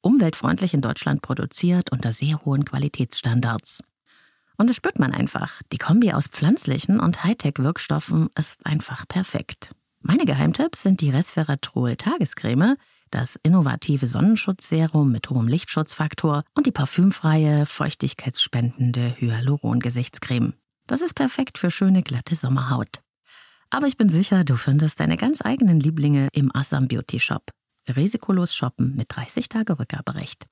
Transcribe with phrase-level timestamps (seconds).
[0.00, 3.82] umweltfreundlich in Deutschland produziert unter sehr hohen Qualitätsstandards.
[4.56, 5.62] Und das spürt man einfach.
[5.72, 9.70] Die Kombi aus pflanzlichen und Hightech-Wirkstoffen ist einfach perfekt.
[10.00, 12.76] Meine Geheimtipps sind die Resveratrol Tagescreme,
[13.10, 20.54] das innovative Sonnenschutzserum mit hohem Lichtschutzfaktor und die parfümfreie, feuchtigkeitsspendende Hyaluron-Gesichtscreme.
[20.86, 23.00] Das ist perfekt für schöne, glatte Sommerhaut.
[23.70, 27.50] Aber ich bin sicher, du findest deine ganz eigenen Lieblinge im Assam Beauty Shop.
[27.96, 30.46] Risikolos shoppen mit 30 Tage Rückgaberecht.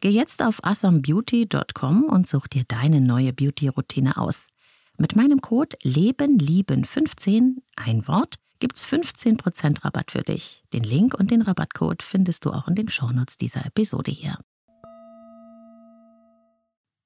[0.00, 4.46] Geh jetzt auf assambeauty.com und such dir deine neue Beauty-Routine aus.
[4.96, 10.64] Mit meinem Code LebenLieben15, ein Wort, gibt's 15% Rabatt für dich.
[10.72, 14.38] Den Link und den Rabattcode findest du auch in den Shownotes dieser Episode hier.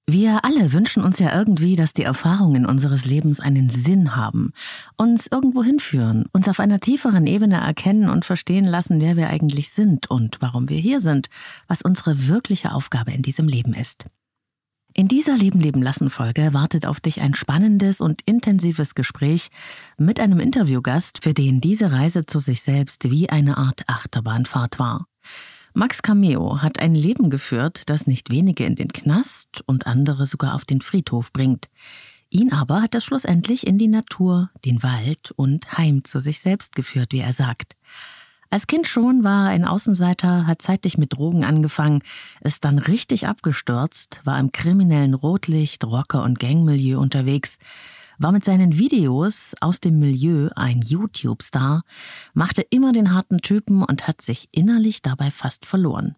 [0.08, 4.52] Wir alle wünschen uns ja irgendwie, dass die Erfahrungen unseres Lebens einen Sinn haben,
[4.96, 9.70] uns irgendwo hinführen, uns auf einer tieferen Ebene erkennen und verstehen lassen, wer wir eigentlich
[9.70, 11.28] sind und warum wir hier sind,
[11.68, 14.06] was unsere wirkliche Aufgabe in diesem Leben ist.
[14.94, 19.48] In dieser Leben leben lassen Folge wartet auf dich ein spannendes und intensives Gespräch
[19.96, 25.06] mit einem Interviewgast, für den diese Reise zu sich selbst wie eine Art Achterbahnfahrt war.
[25.74, 30.54] Max Cameo hat ein Leben geführt, das nicht wenige in den Knast und andere sogar
[30.54, 31.70] auf den Friedhof bringt.
[32.28, 36.74] Ihn aber hat es schlussendlich in die Natur, den Wald und heim zu sich selbst
[36.74, 37.76] geführt, wie er sagt.
[38.50, 42.02] Als Kind schon war er ein Außenseiter, hat zeitig mit Drogen angefangen,
[42.42, 47.56] ist dann richtig abgestürzt, war im kriminellen Rotlicht, Rocker- und Gangmilieu unterwegs,
[48.18, 51.82] war mit seinen Videos aus dem Milieu ein YouTube-Star,
[52.34, 56.16] machte immer den harten Typen und hat sich innerlich dabei fast verloren.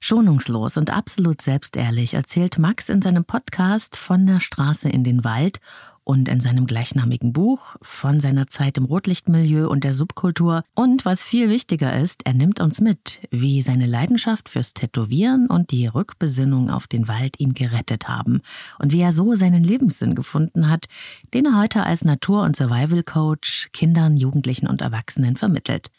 [0.00, 5.60] Schonungslos und absolut selbstehrlich erzählt Max in seinem Podcast von der Straße in den Wald
[6.08, 10.62] und in seinem gleichnamigen Buch von seiner Zeit im Rotlichtmilieu und der Subkultur.
[10.74, 15.70] Und was viel wichtiger ist, er nimmt uns mit, wie seine Leidenschaft fürs Tätowieren und
[15.70, 18.40] die Rückbesinnung auf den Wald ihn gerettet haben
[18.78, 20.86] und wie er so seinen Lebenssinn gefunden hat,
[21.34, 25.90] den er heute als Natur- und Survival-Coach Kindern, Jugendlichen und Erwachsenen vermittelt.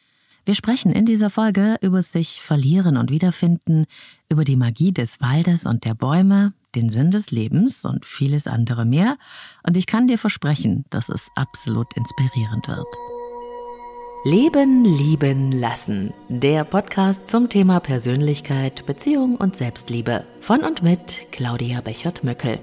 [0.45, 3.85] Wir sprechen in dieser Folge über sich verlieren und wiederfinden,
[4.29, 8.85] über die Magie des Waldes und der Bäume, den Sinn des Lebens und vieles andere
[8.85, 9.17] mehr.
[9.65, 12.87] Und ich kann dir versprechen, dass es absolut inspirierend wird.
[14.25, 16.13] Leben, lieben, lassen.
[16.27, 20.25] Der Podcast zum Thema Persönlichkeit, Beziehung und Selbstliebe.
[20.41, 22.59] Von und mit Claudia Bechert-Möckel.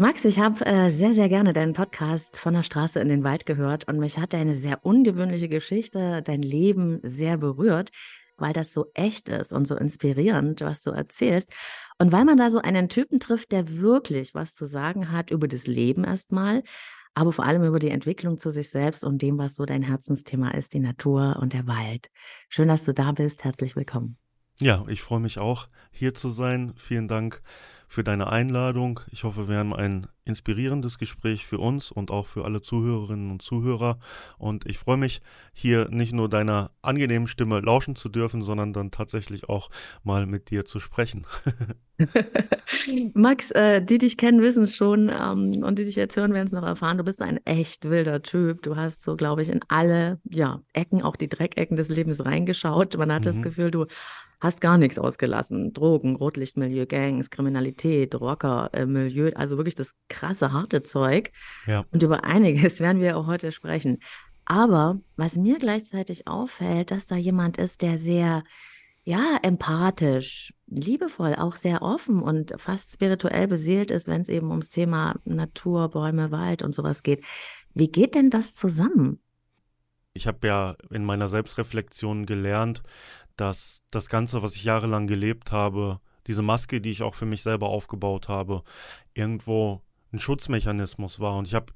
[0.00, 3.44] Max, ich habe äh, sehr, sehr gerne deinen Podcast von der Straße in den Wald
[3.44, 7.90] gehört und mich hat deine sehr ungewöhnliche Geschichte, dein Leben sehr berührt
[8.38, 11.52] weil das so echt ist und so inspirierend, was du erzählst.
[11.98, 15.46] Und weil man da so einen Typen trifft, der wirklich was zu sagen hat über
[15.46, 16.62] das Leben erstmal,
[17.12, 20.52] aber vor allem über die Entwicklung zu sich selbst und dem, was so dein Herzensthema
[20.52, 22.08] ist, die Natur und der Wald.
[22.48, 23.44] Schön, dass du da bist.
[23.44, 24.16] Herzlich willkommen.
[24.58, 26.72] Ja, ich freue mich auch, hier zu sein.
[26.78, 27.42] Vielen Dank
[27.90, 29.00] für deine Einladung.
[29.10, 33.42] Ich hoffe, wir haben ein inspirierendes Gespräch für uns und auch für alle Zuhörerinnen und
[33.42, 33.98] Zuhörer.
[34.38, 38.92] Und ich freue mich, hier nicht nur deiner angenehmen Stimme lauschen zu dürfen, sondern dann
[38.92, 39.70] tatsächlich auch
[40.04, 41.26] mal mit dir zu sprechen.
[43.14, 46.46] Max, äh, die dich kennen, wissen es schon ähm, und die dich jetzt hören, werden
[46.46, 46.96] es noch erfahren.
[46.96, 48.62] Du bist ein echt wilder Typ.
[48.62, 52.96] Du hast so, glaube ich, in alle ja, Ecken, auch die Dreckecken des Lebens reingeschaut.
[52.96, 53.26] Man hat mhm.
[53.26, 53.86] das Gefühl, du
[54.40, 55.72] hast gar nichts ausgelassen.
[55.72, 61.30] Drogen, Rotlichtmilieu, Gangs, Kriminalität, Rocker, äh, Milieu, also wirklich das krasse, harte Zeug.
[61.66, 61.84] Ja.
[61.92, 63.98] Und über einiges werden wir auch heute sprechen.
[64.46, 68.42] Aber was mir gleichzeitig auffällt, dass da jemand ist, der sehr,
[69.04, 74.70] ja, empathisch, liebevoll, auch sehr offen und fast spirituell beseelt ist, wenn es eben ums
[74.70, 77.24] Thema Natur, Bäume, Wald und sowas geht.
[77.74, 79.20] Wie geht denn das zusammen?
[80.12, 82.82] Ich habe ja in meiner Selbstreflexion gelernt,
[83.36, 87.42] dass das Ganze, was ich jahrelang gelebt habe, diese Maske, die ich auch für mich
[87.42, 88.62] selber aufgebaut habe,
[89.14, 89.82] irgendwo
[90.12, 91.36] ein Schutzmechanismus war.
[91.36, 91.72] Und ich habe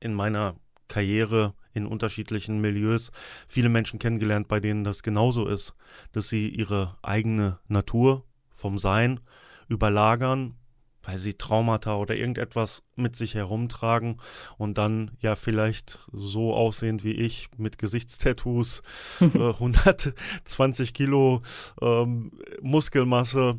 [0.00, 0.56] in meiner
[0.88, 3.12] Karriere in unterschiedlichen Milieus
[3.46, 5.74] viele Menschen kennengelernt, bei denen das genauso ist,
[6.12, 9.20] dass sie ihre eigene Natur vom Sein
[9.68, 10.56] überlagern
[11.02, 14.18] weil sie Traumata oder irgendetwas mit sich herumtragen
[14.58, 18.82] und dann ja vielleicht so aussehen wie ich mit Gesichtstattoos,
[19.20, 21.42] äh, 120 Kilo
[21.80, 23.58] ähm, Muskelmasse,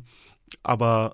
[0.62, 1.12] aber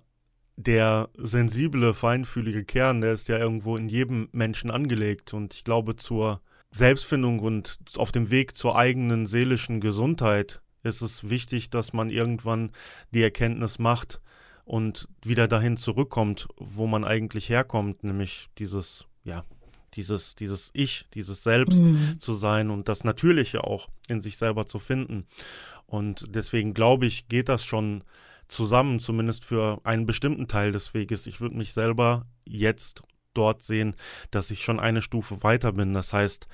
[0.56, 5.32] der sensible, feinfühlige Kern, der ist ja irgendwo in jedem Menschen angelegt.
[5.32, 11.30] Und ich glaube, zur Selbstfindung und auf dem Weg zur eigenen seelischen Gesundheit ist es
[11.30, 12.72] wichtig, dass man irgendwann
[13.12, 14.20] die Erkenntnis macht
[14.70, 19.42] und wieder dahin zurückkommt, wo man eigentlich herkommt, nämlich dieses, ja,
[19.94, 22.20] dieses, dieses Ich, dieses Selbst mhm.
[22.20, 25.26] zu sein und das Natürliche auch in sich selber zu finden.
[25.86, 28.04] Und deswegen glaube ich, geht das schon
[28.46, 31.26] zusammen, zumindest für einen bestimmten Teil des Weges.
[31.26, 33.02] Ich würde mich selber jetzt
[33.34, 33.96] dort sehen,
[34.30, 35.94] dass ich schon eine Stufe weiter bin.
[35.94, 36.46] Das heißt,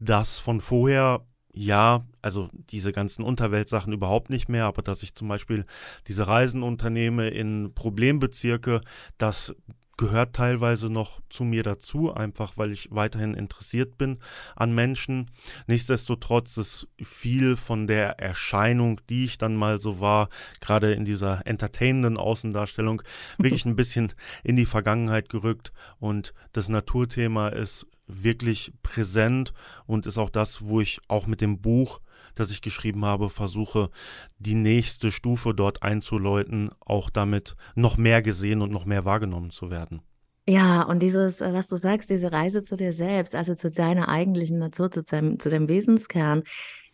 [0.00, 5.28] das von vorher, ja, also diese ganzen Unterweltsachen überhaupt nicht mehr, aber dass ich zum
[5.28, 5.64] Beispiel
[6.06, 8.80] diese Reisen unternehme in Problembezirke,
[9.18, 9.54] dass
[10.00, 14.16] gehört teilweise noch zu mir dazu, einfach weil ich weiterhin interessiert bin
[14.56, 15.30] an Menschen.
[15.66, 20.30] Nichtsdestotrotz ist viel von der Erscheinung, die ich dann mal so war,
[20.62, 23.02] gerade in dieser entertainenden Außendarstellung,
[23.36, 27.86] wirklich ein bisschen in die Vergangenheit gerückt und das Naturthema ist
[28.22, 29.52] wirklich präsent
[29.86, 32.00] und ist auch das, wo ich auch mit dem Buch
[32.34, 33.90] das ich geschrieben habe, versuche,
[34.38, 39.70] die nächste Stufe dort einzuläuten, auch damit noch mehr gesehen und noch mehr wahrgenommen zu
[39.70, 40.00] werden.
[40.48, 44.08] Ja, und dieses, äh, was du sagst, diese Reise zu dir selbst, also zu deiner
[44.08, 46.42] eigentlichen Natur, zu deinem, zu deinem Wesenskern,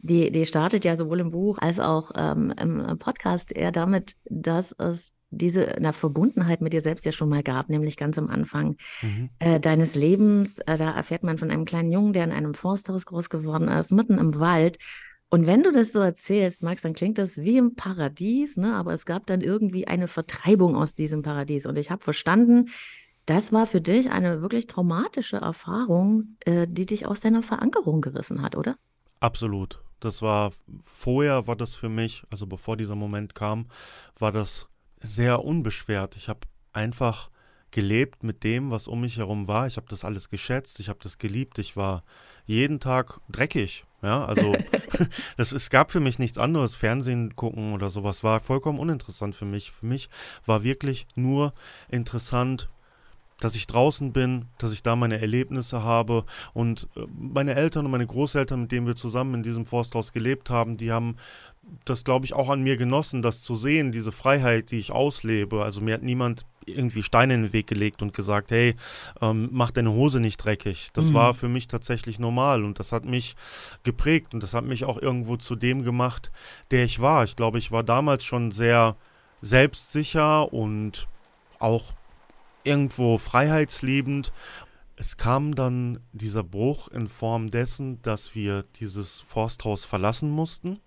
[0.06, 4.72] die, die startet ja sowohl im Buch als auch ähm, im Podcast eher damit, dass
[4.72, 8.76] es diese eine Verbundenheit mit dir selbst ja schon mal gab, nämlich ganz am Anfang
[9.02, 9.30] mhm.
[9.38, 10.58] äh, deines Lebens.
[10.60, 13.92] Äh, da erfährt man von einem kleinen Jungen, der in einem Forsthaus groß geworden ist,
[13.92, 14.78] mitten im Wald
[15.28, 18.74] und wenn du das so erzählst, Max, dann klingt das wie im Paradies, ne?
[18.74, 21.66] aber es gab dann irgendwie eine Vertreibung aus diesem Paradies.
[21.66, 22.68] Und ich habe verstanden,
[23.26, 28.40] das war für dich eine wirklich traumatische Erfahrung, äh, die dich aus deiner Verankerung gerissen
[28.40, 28.76] hat, oder?
[29.18, 29.82] Absolut.
[30.00, 30.52] Das war
[30.82, 33.66] vorher war das für mich, also bevor dieser Moment kam,
[34.18, 34.68] war das
[35.00, 36.16] sehr unbeschwert.
[36.16, 36.40] Ich habe
[36.72, 37.30] einfach
[37.70, 39.66] gelebt mit dem, was um mich herum war.
[39.66, 41.58] Ich habe das alles geschätzt, ich habe das geliebt.
[41.58, 42.04] Ich war
[42.46, 43.84] jeden Tag dreckig.
[44.02, 44.56] Ja, also
[45.36, 46.74] das, es gab für mich nichts anderes.
[46.74, 49.72] Fernsehen gucken oder sowas war vollkommen uninteressant für mich.
[49.72, 50.08] Für mich
[50.44, 51.52] war wirklich nur
[51.88, 52.68] interessant,
[53.40, 56.24] dass ich draußen bin, dass ich da meine Erlebnisse habe
[56.54, 60.50] und äh, meine Eltern und meine Großeltern, mit denen wir zusammen in diesem Forsthaus gelebt
[60.50, 61.16] haben, die haben
[61.84, 65.64] das, glaube ich, auch an mir genossen, das zu sehen, diese Freiheit, die ich auslebe.
[65.64, 68.74] Also mir hat niemand irgendwie Steine in den Weg gelegt und gesagt, hey,
[69.20, 70.88] ähm, mach deine Hose nicht dreckig.
[70.92, 71.14] Das mhm.
[71.14, 73.36] war für mich tatsächlich normal und das hat mich
[73.82, 76.30] geprägt und das hat mich auch irgendwo zu dem gemacht,
[76.70, 77.24] der ich war.
[77.24, 78.96] Ich glaube, ich war damals schon sehr
[79.42, 81.06] selbstsicher und
[81.58, 81.92] auch
[82.66, 84.32] irgendwo freiheitsliebend.
[84.96, 90.80] Es kam dann dieser Bruch in Form dessen, dass wir dieses Forsthaus verlassen mussten.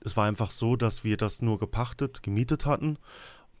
[0.00, 2.98] Es war einfach so, dass wir das nur gepachtet, gemietet hatten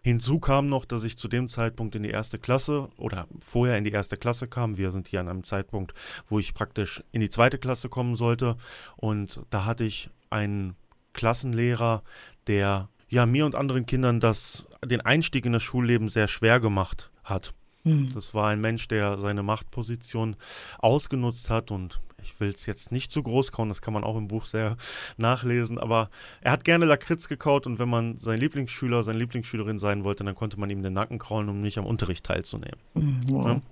[0.04, 3.84] Hinzu kam noch, dass ich zu dem Zeitpunkt in die erste Klasse oder vorher in
[3.84, 4.76] die erste Klasse kam.
[4.76, 5.94] Wir sind hier an einem Zeitpunkt,
[6.26, 8.56] wo ich praktisch in die zweite Klasse kommen sollte.
[8.96, 10.74] Und da hatte ich einen
[11.12, 12.02] Klassenlehrer,
[12.48, 17.11] der ja mir und anderen Kindern das, den Einstieg in das Schulleben sehr schwer gemacht
[17.24, 17.54] hat.
[17.84, 18.12] Mhm.
[18.14, 20.36] Das war ein Mensch, der seine Machtposition
[20.78, 24.16] ausgenutzt hat und ich will es jetzt nicht zu groß kauen, das kann man auch
[24.16, 24.76] im Buch sehr
[25.16, 26.08] nachlesen, aber
[26.40, 30.36] er hat gerne Lakritz gekaut und wenn man sein Lieblingsschüler, seine Lieblingsschülerin sein wollte, dann
[30.36, 32.78] konnte man ihm den Nacken kraulen, um nicht am Unterricht teilzunehmen.
[32.94, 33.46] Mhm, wow.
[33.46, 33.62] ja?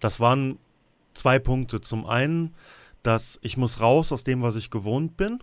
[0.00, 0.58] Das waren
[1.14, 1.80] zwei Punkte.
[1.80, 2.54] Zum einen,
[3.02, 5.42] dass ich muss raus aus dem, was ich gewohnt bin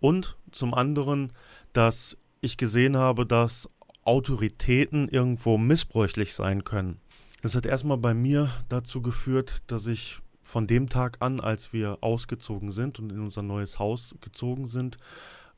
[0.00, 1.32] und zum anderen,
[1.72, 3.68] dass ich gesehen habe, dass
[4.04, 7.00] Autoritäten irgendwo missbräuchlich sein können.
[7.42, 11.98] Das hat erstmal bei mir dazu geführt, dass ich von dem Tag an, als wir
[12.00, 14.98] ausgezogen sind und in unser neues Haus gezogen sind,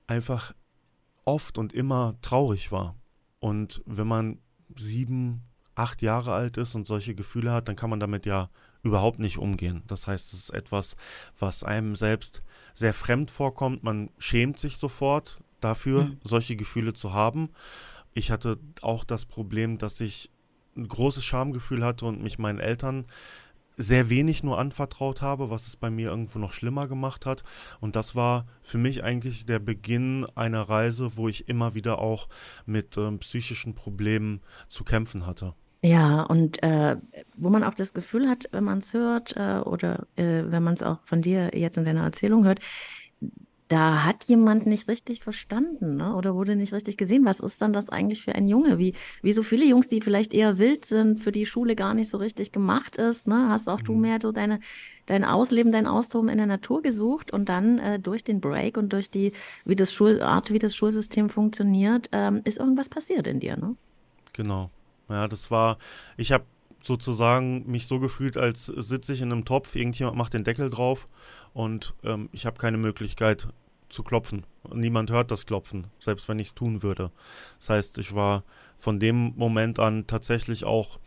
[0.07, 0.55] einfach
[1.25, 2.97] oft und immer traurig war.
[3.41, 4.39] Und wenn man
[4.77, 5.43] sieben,
[5.75, 8.51] acht Jahre alt ist und solche Gefühle hat, dann kann man damit ja
[8.83, 9.83] überhaupt nicht umgehen.
[9.87, 10.97] Das heißt, es ist etwas,
[11.39, 12.43] was einem selbst
[12.75, 13.83] sehr fremd vorkommt.
[13.83, 16.21] Man schämt sich sofort dafür, mhm.
[16.25, 17.51] solche Gefühle zu haben.
[18.14, 20.31] Ich hatte auch das Problem, dass ich
[20.76, 23.07] ein großes Schamgefühl hatte und mich meinen Eltern
[23.76, 27.42] sehr wenig nur anvertraut habe, was es bei mir irgendwo noch schlimmer gemacht hat.
[27.81, 32.28] Und das war für mich eigentlich der Beginn einer Reise, wo ich immer wieder auch
[32.66, 35.54] mit ähm, psychischen Problemen zu kämpfen hatte.
[35.85, 36.97] Ja, und äh,
[37.37, 40.75] wo man auch das Gefühl hat, wenn man es hört äh, oder äh, wenn man
[40.75, 42.61] es auch von dir jetzt in deiner Erzählung hört,
[43.73, 46.14] da hat jemand nicht richtig verstanden ne?
[46.14, 47.25] oder wurde nicht richtig gesehen.
[47.25, 48.79] Was ist dann das eigentlich für ein Junge?
[48.79, 52.11] Wie, wie so viele Jungs, die vielleicht eher wild sind, für die Schule gar nicht
[52.11, 53.26] so richtig gemacht ist.
[53.26, 53.49] Ne?
[53.49, 53.85] Hast auch mhm.
[53.85, 54.61] du mehr so deine,
[55.07, 58.93] dein Ausleben, dein Austoben in der Natur gesucht und dann äh, durch den Break und
[58.93, 59.33] durch die
[59.64, 63.57] wie das Schul Art, wie das Schulsystem funktioniert, ähm, ist irgendwas passiert in dir.
[63.57, 63.75] Ne?
[64.35, 64.71] Genau.
[65.09, 65.79] Ja, das war,
[66.19, 66.45] ich habe
[66.83, 71.07] sozusagen mich so gefühlt, als sitze ich in einem Topf, irgendjemand macht den Deckel drauf
[71.55, 73.49] und ähm, ich habe keine Möglichkeit
[73.93, 74.45] zu klopfen.
[74.73, 77.11] Niemand hört das Klopfen, selbst wenn ich es tun würde.
[77.59, 78.45] Das heißt, ich war
[78.77, 81.01] von dem Moment an tatsächlich auch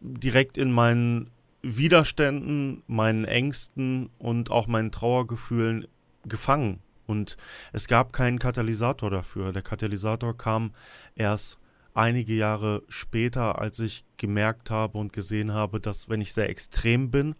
[0.00, 1.30] direkt in meinen
[1.62, 5.86] Widerständen, meinen Ängsten und auch meinen Trauergefühlen
[6.24, 6.80] gefangen.
[7.06, 7.36] Und
[7.72, 9.52] es gab keinen Katalysator dafür.
[9.52, 10.72] Der Katalysator kam
[11.14, 11.58] erst
[11.94, 17.10] einige Jahre später, als ich gemerkt habe und gesehen habe, dass wenn ich sehr extrem
[17.10, 17.34] bin,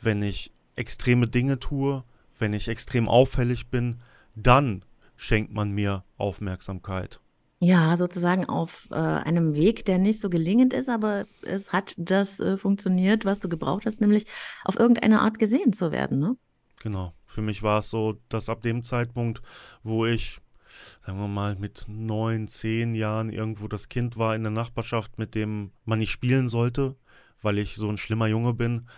[0.00, 2.04] wenn ich extreme Dinge tue,
[2.38, 4.02] wenn ich extrem auffällig bin,
[4.34, 4.84] dann
[5.16, 7.20] schenkt man mir Aufmerksamkeit.
[7.60, 12.40] Ja, sozusagen auf äh, einem Weg, der nicht so gelingend ist, aber es hat das
[12.40, 14.26] äh, funktioniert, was du gebraucht hast, nämlich
[14.64, 16.36] auf irgendeine Art gesehen zu werden, ne?
[16.82, 17.14] Genau.
[17.24, 19.40] Für mich war es so, dass ab dem Zeitpunkt,
[19.82, 20.40] wo ich,
[21.06, 25.34] sagen wir mal, mit neun, zehn Jahren irgendwo das Kind war in der Nachbarschaft, mit
[25.34, 26.96] dem man nicht spielen sollte,
[27.40, 28.88] weil ich so ein schlimmer Junge bin,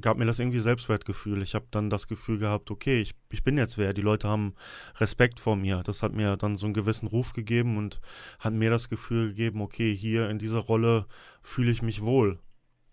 [0.00, 1.42] gab mir das irgendwie Selbstwertgefühl.
[1.42, 3.94] Ich habe dann das Gefühl gehabt, okay, ich, ich bin jetzt wer.
[3.94, 4.54] Die Leute haben
[4.96, 5.82] Respekt vor mir.
[5.84, 8.00] Das hat mir dann so einen gewissen Ruf gegeben und
[8.38, 11.06] hat mir das Gefühl gegeben, okay, hier in dieser Rolle
[11.40, 12.38] fühle ich mich wohl.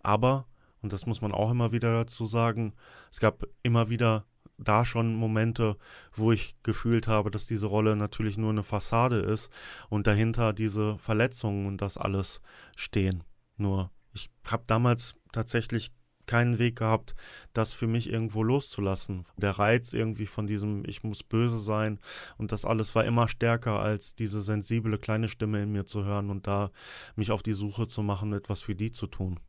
[0.02, 0.46] Aber,
[0.80, 2.74] und das muss man auch immer wieder dazu sagen,
[3.10, 4.24] es gab immer wieder
[4.56, 5.76] da schon Momente,
[6.12, 9.50] wo ich gefühlt habe, dass diese Rolle natürlich nur eine Fassade ist
[9.88, 12.40] und dahinter diese Verletzungen und das alles
[12.76, 13.24] stehen.
[13.56, 15.90] Nur ich habe damals tatsächlich
[16.26, 17.14] keinen Weg gehabt,
[17.52, 19.24] das für mich irgendwo loszulassen.
[19.36, 21.98] Der Reiz irgendwie von diesem Ich muss böse sein
[22.36, 26.30] und das alles war immer stärker als diese sensible kleine Stimme in mir zu hören
[26.30, 26.70] und da
[27.16, 29.40] mich auf die Suche zu machen, etwas für die zu tun.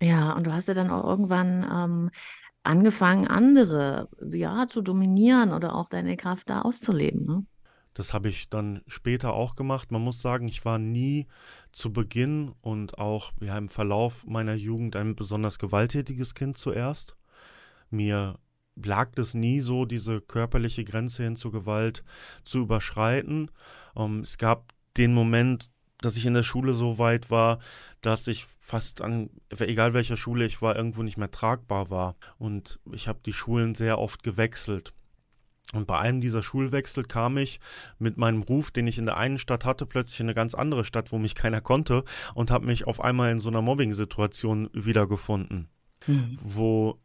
[0.00, 2.10] Ja, und du hast ja dann auch irgendwann ähm,
[2.62, 7.26] angefangen, andere ja zu dominieren oder auch deine Kraft da auszuleben.
[7.26, 7.46] Ne?
[7.98, 9.90] Das habe ich dann später auch gemacht.
[9.90, 11.26] Man muss sagen, ich war nie
[11.72, 17.16] zu Beginn und auch ja, im Verlauf meiner Jugend ein besonders gewalttätiges Kind zuerst.
[17.90, 18.38] Mir
[18.76, 22.04] lag es nie so, diese körperliche Grenze hin zur Gewalt
[22.44, 23.50] zu überschreiten.
[23.96, 27.58] Ähm, es gab den Moment, dass ich in der Schule so weit war,
[28.00, 29.28] dass ich fast an,
[29.58, 32.14] egal welcher Schule ich war, irgendwo nicht mehr tragbar war.
[32.38, 34.94] Und ich habe die Schulen sehr oft gewechselt.
[35.74, 37.60] Und bei einem dieser Schulwechsel kam ich
[37.98, 40.84] mit meinem Ruf, den ich in der einen Stadt hatte, plötzlich in eine ganz andere
[40.84, 45.68] Stadt, wo mich keiner konnte und habe mich auf einmal in so einer Mobbing-Situation wiedergefunden,
[46.06, 46.38] mhm.
[46.40, 46.98] wo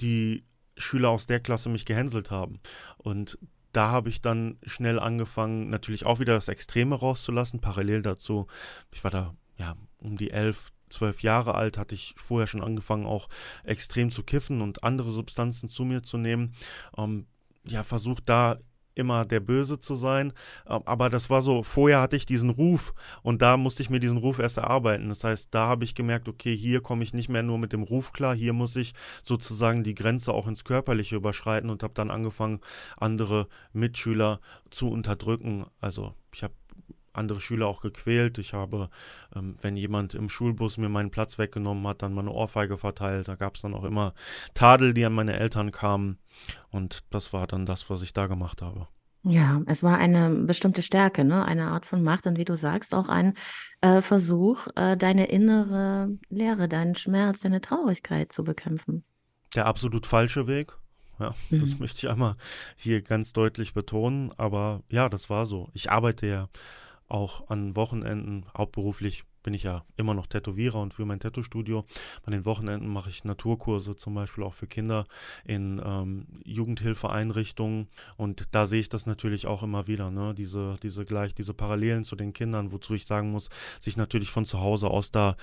[0.00, 0.44] die
[0.76, 2.58] Schüler aus der Klasse mich gehänselt haben.
[2.98, 3.38] Und
[3.72, 7.60] da habe ich dann schnell angefangen, natürlich auch wieder das Extreme rauszulassen.
[7.60, 8.48] Parallel dazu,
[8.90, 13.06] ich war da ja um die elf, zwölf Jahre alt, hatte ich vorher schon angefangen,
[13.06, 13.28] auch
[13.62, 16.52] extrem zu kiffen und andere Substanzen zu mir zu nehmen.
[16.96, 17.26] Ähm,
[17.64, 18.58] ja, versucht da
[18.94, 20.32] immer der Böse zu sein.
[20.66, 24.00] Ähm, aber das war so, vorher hatte ich diesen Ruf und da musste ich mir
[24.00, 25.08] diesen Ruf erst erarbeiten.
[25.08, 27.82] Das heißt, da habe ich gemerkt, okay, hier komme ich nicht mehr nur mit dem
[27.82, 32.10] Ruf klar, hier muss ich sozusagen die Grenze auch ins Körperliche überschreiten und habe dann
[32.10, 32.60] angefangen,
[32.96, 34.40] andere Mitschüler
[34.70, 35.66] zu unterdrücken.
[35.80, 36.54] Also ich habe
[37.12, 38.38] andere Schüler auch gequält.
[38.38, 38.90] Ich habe,
[39.34, 43.28] ähm, wenn jemand im Schulbus mir meinen Platz weggenommen hat, dann meine Ohrfeige verteilt.
[43.28, 44.14] Da gab es dann auch immer
[44.54, 46.18] Tadel, die an meine Eltern kamen.
[46.70, 48.88] Und das war dann das, was ich da gemacht habe.
[49.22, 51.44] Ja, es war eine bestimmte Stärke, ne?
[51.44, 53.34] eine Art von Macht und wie du sagst, auch ein
[53.82, 59.04] äh, Versuch, äh, deine innere Leere, deinen Schmerz, deine Traurigkeit zu bekämpfen.
[59.54, 60.72] Der absolut falsche Weg.
[61.18, 61.60] Ja, mhm.
[61.60, 62.34] das möchte ich einmal
[62.76, 64.32] hier ganz deutlich betonen.
[64.38, 65.68] Aber ja, das war so.
[65.74, 66.48] Ich arbeite ja
[67.10, 71.84] auch an Wochenenden, hauptberuflich bin ich ja immer noch Tätowierer und für mein Tattoo-Studio.
[72.24, 75.06] An den Wochenenden mache ich Naturkurse zum Beispiel auch für Kinder
[75.44, 80.34] in ähm, Jugendhilfeeinrichtungen und da sehe ich das natürlich auch immer wieder, ne?
[80.34, 83.48] diese, diese gleich, diese Parallelen zu den Kindern, wozu ich sagen muss,
[83.80, 85.36] sich natürlich von zu Hause aus da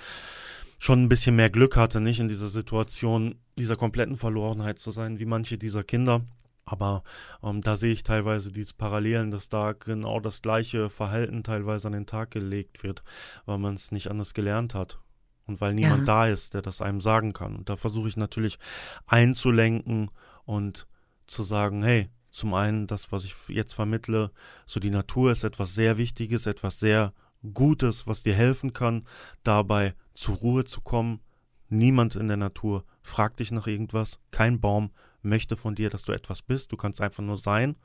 [0.80, 5.20] schon ein bisschen mehr Glück hatte, nicht in dieser Situation dieser kompletten Verlorenheit zu sein,
[5.20, 6.22] wie manche dieser Kinder.
[6.68, 7.04] Aber
[7.42, 11.94] ähm, da sehe ich teilweise diese Parallelen, dass da genau das gleiche Verhalten teilweise an
[11.94, 13.04] den Tag gelegt wird,
[13.46, 15.00] weil man es nicht anders gelernt hat.
[15.46, 16.14] Und weil niemand ja.
[16.14, 17.56] da ist, der das einem sagen kann.
[17.56, 18.60] Und da versuche ich natürlich
[19.06, 20.12] einzulenken
[20.44, 20.88] und
[21.26, 24.32] zu sagen, hey, zum einen das, was ich jetzt vermittle,
[24.66, 27.14] so die Natur ist etwas sehr Wichtiges, etwas sehr
[27.54, 29.08] Gutes, was dir helfen kann,
[29.44, 31.22] dabei zur Ruhe zu kommen.
[31.70, 36.12] Niemand in der Natur fragt dich nach irgendwas, kein Baum, möchte von dir, dass du
[36.12, 36.72] etwas bist.
[36.72, 37.76] Du kannst einfach nur sein.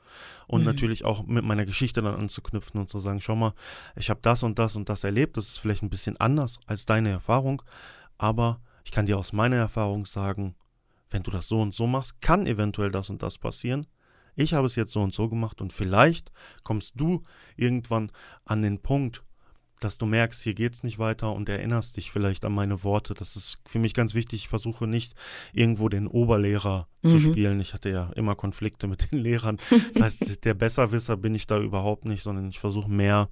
[0.47, 0.67] Und mhm.
[0.67, 3.53] natürlich auch mit meiner Geschichte dann anzuknüpfen und zu sagen, schau mal,
[3.95, 5.37] ich habe das und das und das erlebt.
[5.37, 7.61] Das ist vielleicht ein bisschen anders als deine Erfahrung.
[8.17, 10.55] Aber ich kann dir aus meiner Erfahrung sagen,
[11.09, 13.87] wenn du das so und so machst, kann eventuell das und das passieren.
[14.35, 16.31] Ich habe es jetzt so und so gemacht und vielleicht
[16.63, 17.23] kommst du
[17.55, 18.11] irgendwann
[18.45, 19.23] an den Punkt,
[19.83, 23.13] dass du merkst, hier geht es nicht weiter und erinnerst dich vielleicht an meine Worte.
[23.13, 24.41] Das ist für mich ganz wichtig.
[24.41, 25.13] Ich versuche nicht
[25.51, 27.09] irgendwo den Oberlehrer mhm.
[27.09, 27.59] zu spielen.
[27.59, 29.57] Ich hatte ja immer Konflikte mit den Lehrern.
[29.93, 33.29] Das heißt, der Besserwisser bin ich da überhaupt nicht, sondern ich versuche mehr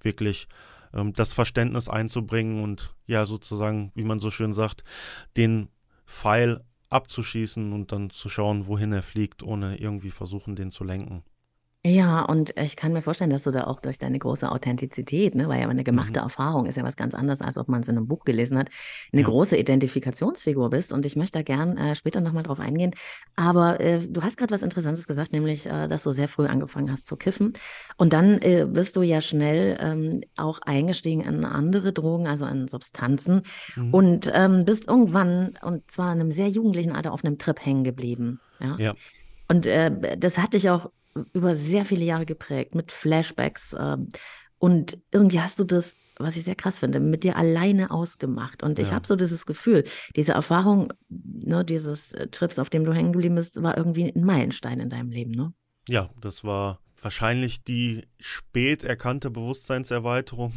[0.00, 0.48] wirklich
[0.94, 4.84] ähm, das Verständnis einzubringen und ja, sozusagen, wie man so schön sagt,
[5.36, 5.68] den
[6.06, 11.22] Pfeil abzuschießen und dann zu schauen, wohin er fliegt, ohne irgendwie versuchen, den zu lenken.
[11.82, 15.48] Ja, und ich kann mir vorstellen, dass du da auch durch deine große Authentizität, ne,
[15.48, 16.24] weil ja eine gemachte Mhm.
[16.24, 18.68] Erfahrung ist ja was ganz anderes, als ob man es in einem Buch gelesen hat,
[19.14, 19.28] eine Ja.
[19.28, 20.92] große Identifikationsfigur bist.
[20.92, 22.90] Und ich möchte da gern äh, später nochmal drauf eingehen.
[23.34, 26.90] Aber äh, du hast gerade was Interessantes gesagt, nämlich, äh, dass du sehr früh angefangen
[26.90, 27.54] hast zu kiffen.
[27.96, 32.68] Und dann äh, bist du ja schnell ähm, auch eingestiegen in andere Drogen, also in
[32.68, 33.40] Substanzen.
[33.76, 33.94] Mhm.
[33.94, 37.84] Und ähm, bist irgendwann, und zwar in einem sehr jugendlichen Alter, auf einem Trip hängen
[37.84, 38.42] geblieben.
[38.60, 38.76] Ja.
[38.78, 38.94] Ja.
[39.50, 40.92] Und äh, das hat dich auch
[41.32, 43.72] über sehr viele Jahre geprägt mit Flashbacks.
[43.72, 43.96] Äh,
[44.58, 48.62] und irgendwie hast du das, was ich sehr krass finde, mit dir alleine ausgemacht.
[48.62, 49.82] Und ich habe so dieses Gefühl,
[50.14, 54.22] diese Erfahrung, ne, dieses äh, Trips, auf dem du hängen geblieben bist, war irgendwie ein
[54.22, 55.52] Meilenstein in deinem Leben, ne?
[55.88, 60.52] Ja, das war wahrscheinlich die spät erkannte Bewusstseinserweiterung,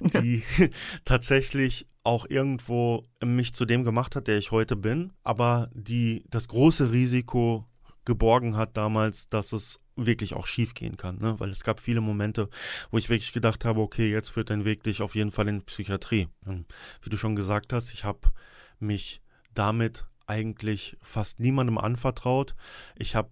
[0.00, 0.42] die
[1.06, 6.48] tatsächlich auch irgendwo mich zu dem gemacht hat, der ich heute bin, aber die das
[6.48, 7.64] große Risiko
[8.06, 11.38] geborgen hat damals, dass es wirklich auch schief gehen kann, ne?
[11.38, 12.48] weil es gab viele Momente,
[12.90, 15.58] wo ich wirklich gedacht habe, okay, jetzt führt dein Weg dich auf jeden Fall in
[15.58, 16.28] die Psychiatrie.
[16.44, 16.66] Und
[17.02, 18.20] wie du schon gesagt hast, ich habe
[18.78, 19.20] mich
[19.54, 22.54] damit eigentlich fast niemandem anvertraut.
[22.96, 23.30] Ich habe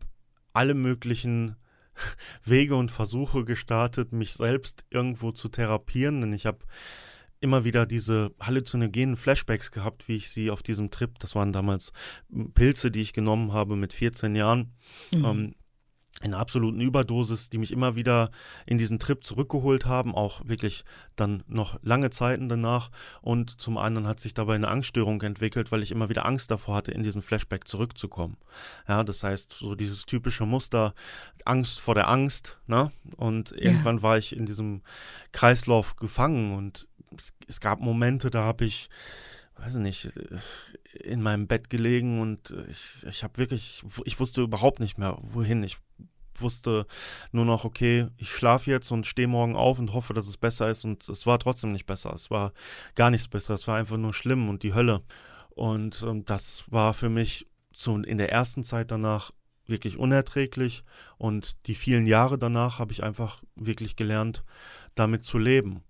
[0.52, 1.56] alle möglichen
[2.44, 6.64] Wege und Versuche gestartet, mich selbst irgendwo zu therapieren, denn ich habe
[7.44, 11.92] immer wieder diese halluzinogenen Flashbacks gehabt, wie ich sie auf diesem Trip, das waren damals
[12.54, 14.72] Pilze, die ich genommen habe mit 14 Jahren,
[15.12, 15.24] mhm.
[15.24, 15.54] ähm,
[16.22, 18.30] in einer absoluten Überdosis, die mich immer wieder
[18.66, 20.84] in diesen Trip zurückgeholt haben, auch wirklich
[21.16, 22.90] dann noch lange Zeiten danach.
[23.20, 26.76] Und zum anderen hat sich dabei eine Angststörung entwickelt, weil ich immer wieder Angst davor
[26.76, 28.36] hatte, in diesen Flashback zurückzukommen.
[28.88, 30.94] Ja, das heißt, so dieses typische Muster,
[31.44, 32.92] Angst vor der Angst, ne?
[33.16, 34.02] Und irgendwann ja.
[34.02, 34.82] war ich in diesem
[35.32, 38.88] Kreislauf gefangen und es, es gab Momente, da habe ich,
[39.56, 40.10] weiß nicht,
[40.94, 45.62] in meinem Bett gelegen und ich, ich habe wirklich, ich wusste überhaupt nicht mehr, wohin.
[45.62, 45.78] Ich
[46.40, 46.86] wusste
[47.32, 50.70] nur noch, okay, ich schlafe jetzt und stehe morgen auf und hoffe, dass es besser
[50.70, 50.84] ist.
[50.84, 52.12] Und es war trotzdem nicht besser.
[52.12, 52.52] Es war
[52.94, 53.54] gar nichts besser.
[53.54, 55.02] Es war einfach nur schlimm und die Hölle.
[55.50, 59.30] Und ähm, das war für mich so in der ersten Zeit danach
[59.66, 60.84] wirklich unerträglich.
[61.16, 64.44] Und die vielen Jahre danach habe ich einfach wirklich gelernt,
[64.94, 65.82] damit zu leben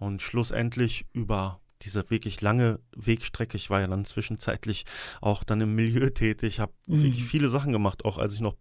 [0.00, 4.84] und schlussendlich über diese wirklich lange Wegstrecke, ich war ja dann zwischenzeitlich
[5.20, 7.02] auch dann im Milieu tätig, habe mhm.
[7.02, 8.56] wirklich viele Sachen gemacht, auch als ich noch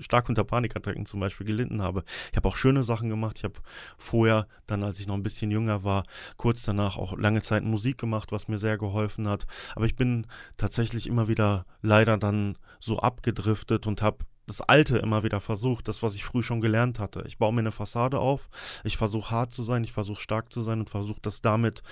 [0.00, 2.02] stark unter Panikattacken zum Beispiel gelitten habe.
[2.30, 3.38] Ich habe auch schöne Sachen gemacht.
[3.38, 3.60] Ich habe
[3.98, 6.04] vorher, dann als ich noch ein bisschen jünger war,
[6.36, 9.46] kurz danach auch lange Zeit Musik gemacht, was mir sehr geholfen hat.
[9.74, 15.22] Aber ich bin tatsächlich immer wieder leider dann so abgedriftet und habe das Alte immer
[15.22, 17.24] wieder versucht, das, was ich früh schon gelernt hatte.
[17.26, 18.48] Ich baue mir eine Fassade auf,
[18.84, 21.82] ich versuche hart zu sein, ich versuche stark zu sein und versuche das damit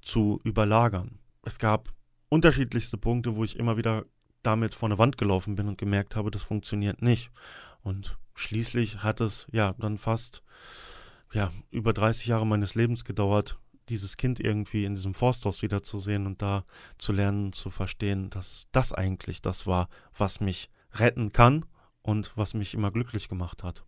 [0.00, 1.18] zu überlagern.
[1.42, 1.92] Es gab
[2.28, 4.04] unterschiedlichste Punkte, wo ich immer wieder
[4.42, 7.30] damit vor eine Wand gelaufen bin und gemerkt habe, das funktioniert nicht.
[7.82, 10.42] Und schließlich hat es ja dann fast
[11.32, 16.40] ja, über 30 Jahre meines Lebens gedauert, dieses Kind irgendwie in diesem Forsthaus wiederzusehen und
[16.40, 16.64] da
[16.96, 21.66] zu lernen, zu verstehen, dass das eigentlich das war, was mich retten kann
[22.04, 23.84] und was mich immer glücklich gemacht hat.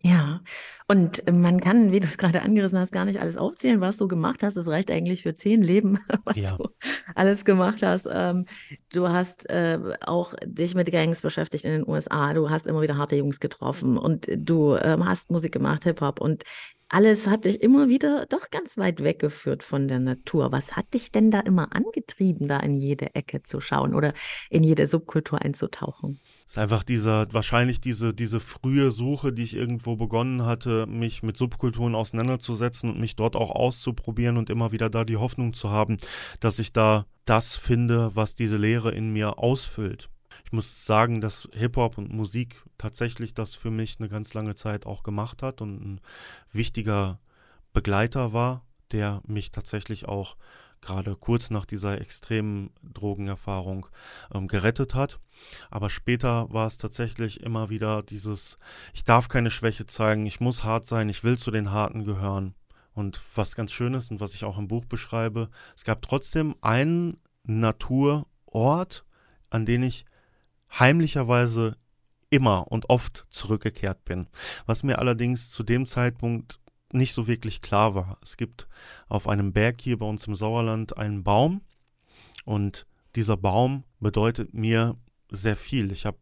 [0.00, 0.42] Ja,
[0.86, 4.06] und man kann, wie du es gerade angerissen hast, gar nicht alles aufzählen, was du
[4.06, 4.56] gemacht hast.
[4.56, 6.56] Das reicht eigentlich für zehn Leben, was ja.
[6.56, 6.68] du
[7.16, 8.08] alles gemacht hast.
[8.08, 8.46] Ähm,
[8.92, 12.32] du hast äh, auch dich mit Gangs beschäftigt in den USA.
[12.32, 16.20] Du hast immer wieder harte Jungs getroffen und du ähm, hast Musik gemacht, Hip-Hop.
[16.20, 16.44] Und
[16.88, 20.52] alles hat dich immer wieder doch ganz weit weggeführt von der Natur.
[20.52, 24.12] Was hat dich denn da immer angetrieben, da in jede Ecke zu schauen oder
[24.48, 26.20] in jede Subkultur einzutauchen?
[26.48, 31.22] Es ist einfach dieser, wahrscheinlich diese, diese frühe Suche, die ich irgendwo begonnen hatte, mich
[31.22, 35.68] mit Subkulturen auseinanderzusetzen und mich dort auch auszuprobieren und immer wieder da die Hoffnung zu
[35.68, 35.98] haben,
[36.40, 40.08] dass ich da das finde, was diese Lehre in mir ausfüllt.
[40.46, 44.86] Ich muss sagen, dass Hip-Hop und Musik tatsächlich das für mich eine ganz lange Zeit
[44.86, 46.00] auch gemacht hat und ein
[46.50, 47.20] wichtiger
[47.74, 50.36] Begleiter war, der mich tatsächlich auch
[50.80, 53.86] gerade kurz nach dieser extremen Drogenerfahrung
[54.32, 55.18] ähm, gerettet hat.
[55.70, 58.58] Aber später war es tatsächlich immer wieder dieses,
[58.94, 62.54] ich darf keine Schwäche zeigen, ich muss hart sein, ich will zu den Harten gehören.
[62.92, 66.56] Und was ganz schön ist und was ich auch im Buch beschreibe, es gab trotzdem
[66.60, 69.04] einen Naturort,
[69.50, 70.04] an den ich
[70.78, 71.76] heimlicherweise
[72.30, 74.28] immer und oft zurückgekehrt bin.
[74.66, 76.60] Was mir allerdings zu dem Zeitpunkt
[76.92, 78.18] nicht so wirklich klar war.
[78.22, 78.68] Es gibt
[79.08, 81.60] auf einem Berg hier bei uns im Sauerland einen Baum
[82.44, 84.96] und dieser Baum bedeutet mir
[85.30, 85.92] sehr viel.
[85.92, 86.18] Ich habe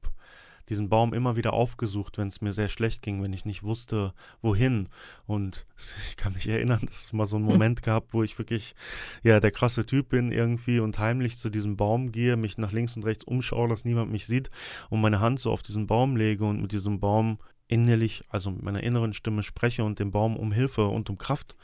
[0.68, 4.12] diesen Baum immer wieder aufgesucht, wenn es mir sehr schlecht ging, wenn ich nicht wusste,
[4.42, 4.88] wohin.
[5.26, 5.66] Und
[6.09, 7.52] ich kann mich erinnern, dass es mal so einen hm.
[7.52, 8.74] Moment gab, wo ich wirklich,
[9.22, 12.96] ja, der krasse Typ bin irgendwie und heimlich zu diesem Baum gehe, mich nach links
[12.96, 14.50] und rechts umschaue, dass niemand mich sieht
[14.90, 18.62] und meine Hand so auf diesen Baum lege und mit diesem Baum innerlich, also mit
[18.62, 21.57] meiner inneren Stimme spreche und den Baum um Hilfe und um Kraft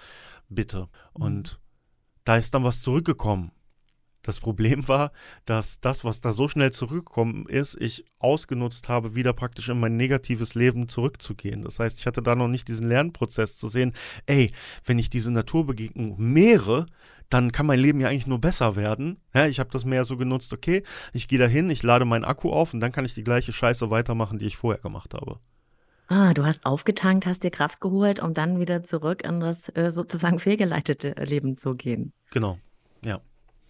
[0.49, 0.89] bitte.
[1.13, 1.59] Und mhm.
[2.25, 3.53] da ist dann was zurückgekommen.
[4.23, 5.13] Das Problem war,
[5.45, 9.97] dass das, was da so schnell zurückgekommen ist, ich ausgenutzt habe, wieder praktisch in mein
[9.97, 11.63] negatives Leben zurückzugehen.
[11.63, 13.93] Das heißt, ich hatte da noch nicht diesen Lernprozess zu sehen,
[14.27, 14.53] ey,
[14.85, 16.87] wenn ich diese Naturbegegnung mehre,
[17.29, 19.19] dann kann mein Leben ja eigentlich nur besser werden.
[19.35, 22.25] Ja, ich habe das mehr so genutzt, okay, ich gehe da hin, ich lade meinen
[22.25, 25.41] Akku auf und dann kann ich die gleiche Scheiße weitermachen, die ich vorher gemacht habe.
[26.13, 29.91] Ah, du hast aufgetankt, hast dir Kraft geholt, um dann wieder zurück in das äh,
[29.91, 32.13] sozusagen fehlgeleitete Leben zu gehen.
[32.31, 32.59] Genau,
[33.03, 33.23] ja.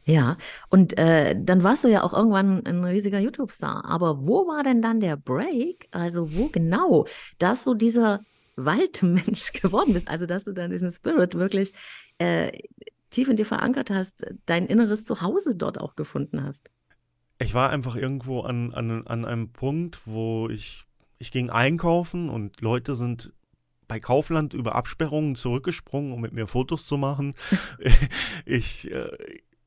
[0.05, 0.37] Ja,
[0.68, 3.85] und äh, dann warst du ja auch irgendwann ein riesiger YouTube-Star.
[3.85, 5.87] Aber wo war denn dann der Break?
[5.92, 7.07] Also wo genau,
[7.38, 8.18] dass du dieser
[8.57, 10.11] Waldmensch geworden bist?
[10.11, 11.72] Also dass du dann diesen Spirit wirklich
[12.18, 12.50] äh,
[13.11, 16.72] tief in dir verankert hast, dein inneres Zuhause dort auch gefunden hast?
[17.38, 20.87] Ich war einfach irgendwo an, an, an einem Punkt, wo ich,
[21.22, 23.32] ich ging einkaufen und Leute sind
[23.87, 27.35] bei Kaufland über Absperrungen zurückgesprungen, um mit mir Fotos zu machen.
[28.44, 29.08] ich, äh,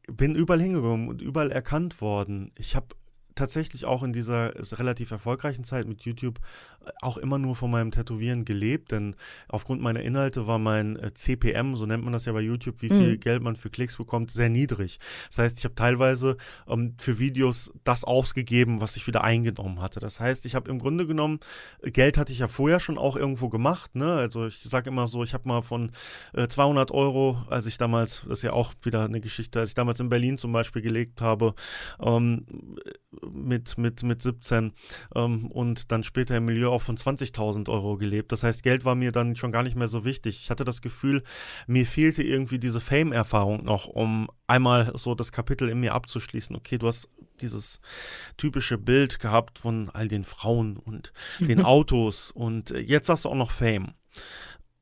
[0.07, 2.51] bin überall hingekommen und überall erkannt worden.
[2.57, 2.87] Ich habe
[3.35, 6.39] tatsächlich auch in dieser relativ erfolgreichen Zeit mit YouTube
[6.85, 9.15] äh, auch immer nur von meinem Tätowieren gelebt, denn
[9.47, 12.89] aufgrund meiner Inhalte war mein äh, CPM, so nennt man das ja bei YouTube, wie
[12.89, 13.19] viel mhm.
[13.19, 14.99] Geld man für Klicks bekommt, sehr niedrig.
[15.27, 19.99] Das heißt, ich habe teilweise ähm, für Videos das ausgegeben, was ich wieder eingenommen hatte.
[19.99, 21.39] Das heißt, ich habe im Grunde genommen,
[21.81, 23.95] äh, Geld hatte ich ja vorher schon auch irgendwo gemacht.
[23.95, 24.13] Ne?
[24.13, 25.91] Also ich sage immer so, ich habe mal von
[26.33, 29.75] äh, 200 Euro, als ich damals, das ist ja auch wieder eine Geschichte, als ich
[29.75, 31.53] damals in Berlin zum Beispiel gelebt habe,
[31.99, 32.45] ähm,
[33.31, 34.73] mit, mit, mit 17
[35.15, 38.31] ähm, und dann später im Milieu auch von 20.000 Euro gelebt.
[38.31, 40.39] Das heißt, Geld war mir dann schon gar nicht mehr so wichtig.
[40.41, 41.23] Ich hatte das Gefühl,
[41.67, 46.55] mir fehlte irgendwie diese Fame-Erfahrung noch, um einmal so das Kapitel in mir abzuschließen.
[46.55, 47.09] Okay, du hast
[47.41, 47.79] dieses
[48.37, 53.35] typische Bild gehabt von all den Frauen und den Autos und jetzt hast du auch
[53.35, 53.93] noch Fame.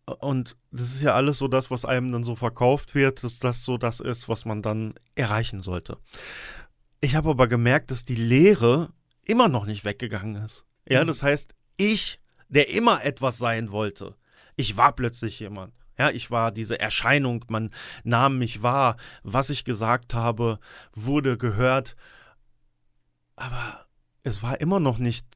[0.06, 3.63] Und das ist ja alles so das, was einem dann so verkauft wird, dass das
[3.63, 5.97] so das ist, was man dann erreichen sollte.
[7.03, 8.93] Ich habe aber gemerkt, dass die Lehre
[9.25, 10.65] immer noch nicht weggegangen ist.
[10.87, 11.07] Ja, mhm.
[11.07, 14.15] das heißt, ich, der immer etwas sein wollte,
[14.55, 15.73] ich war plötzlich jemand.
[15.99, 17.71] Ja, ich war diese Erscheinung, man
[18.05, 20.59] nahm mich wahr, was ich gesagt habe,
[20.93, 21.97] wurde gehört.
[23.35, 23.85] Aber
[24.23, 25.27] es war immer noch nicht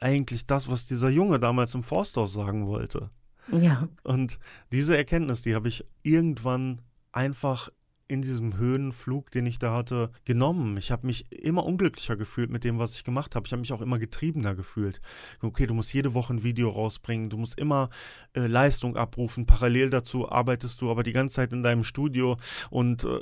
[0.00, 3.10] eigentlich das, was dieser Junge damals im Forsthaus sagen wollte.
[3.52, 3.88] Ja.
[4.02, 4.40] Und
[4.72, 6.82] diese Erkenntnis, die habe ich irgendwann
[7.12, 7.68] einfach
[8.12, 10.76] in diesem Höhenflug, den ich da hatte, genommen.
[10.76, 13.46] Ich habe mich immer unglücklicher gefühlt mit dem, was ich gemacht habe.
[13.46, 15.00] Ich habe mich auch immer getriebener gefühlt.
[15.40, 17.88] Okay, du musst jede Woche ein Video rausbringen, du musst immer
[18.34, 19.46] äh, Leistung abrufen.
[19.46, 22.36] Parallel dazu arbeitest du aber die ganze Zeit in deinem Studio
[22.68, 23.18] und äh,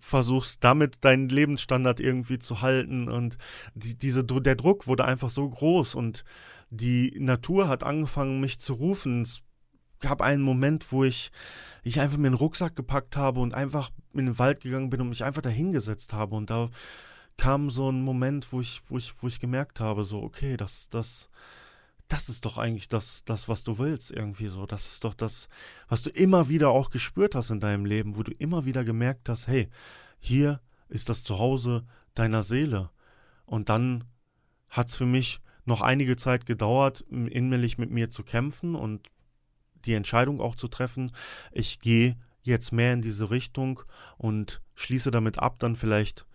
[0.00, 3.10] versuchst damit deinen Lebensstandard irgendwie zu halten.
[3.10, 3.36] Und
[3.74, 6.24] die, diese, der Druck wurde einfach so groß und
[6.70, 9.20] die Natur hat angefangen, mich zu rufen.
[9.20, 9.42] Es
[10.02, 11.32] gab einen Moment, wo ich
[11.82, 15.08] ich einfach mir einen Rucksack gepackt habe und einfach in den Wald gegangen bin und
[15.08, 16.36] mich einfach dahingesetzt habe.
[16.36, 16.70] Und da
[17.36, 20.88] kam so ein Moment, wo ich, wo ich, wo ich gemerkt habe, so, okay, das,
[20.90, 21.28] das,
[22.08, 24.64] das ist doch eigentlich das, das, was du willst, irgendwie so.
[24.64, 25.48] Das ist doch das,
[25.88, 29.28] was du immer wieder auch gespürt hast in deinem Leben, wo du immer wieder gemerkt
[29.28, 29.68] hast, hey,
[30.20, 31.84] hier ist das Zuhause
[32.14, 32.90] deiner Seele.
[33.44, 34.04] Und dann
[34.68, 39.08] hat es für mich noch einige Zeit gedauert, innerlich mit mir zu kämpfen und
[39.86, 41.12] die Entscheidung auch zu treffen,
[41.50, 43.80] ich gehe jetzt mehr in diese Richtung
[44.18, 46.26] und schließe damit ab, dann vielleicht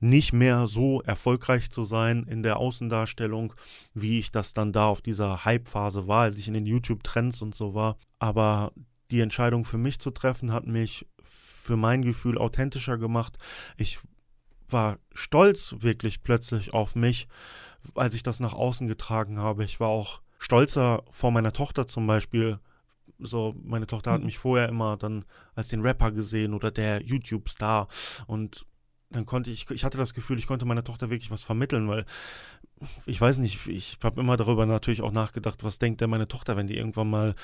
[0.00, 3.52] nicht mehr so erfolgreich zu sein in der Außendarstellung,
[3.92, 7.54] wie ich das dann da auf dieser Hype-Phase war, als ich in den YouTube-Trends und
[7.54, 7.96] so war.
[8.18, 8.72] Aber
[9.10, 13.38] die Entscheidung für mich zu treffen, hat mich für mein Gefühl authentischer gemacht.
[13.76, 13.98] Ich
[14.68, 17.28] war stolz wirklich plötzlich auf mich,
[17.94, 19.64] als ich das nach außen getragen habe.
[19.64, 22.58] Ich war auch stolzer vor meiner Tochter zum Beispiel,
[23.22, 24.26] so, meine Tochter hat mhm.
[24.26, 27.88] mich vorher immer dann als den Rapper gesehen oder der YouTube-Star.
[28.26, 28.66] Und
[29.10, 32.04] dann konnte ich, ich hatte das Gefühl, ich konnte meiner Tochter wirklich was vermitteln, weil
[33.06, 36.56] ich weiß nicht, ich habe immer darüber natürlich auch nachgedacht, was denkt denn meine Tochter,
[36.56, 37.34] wenn die irgendwann mal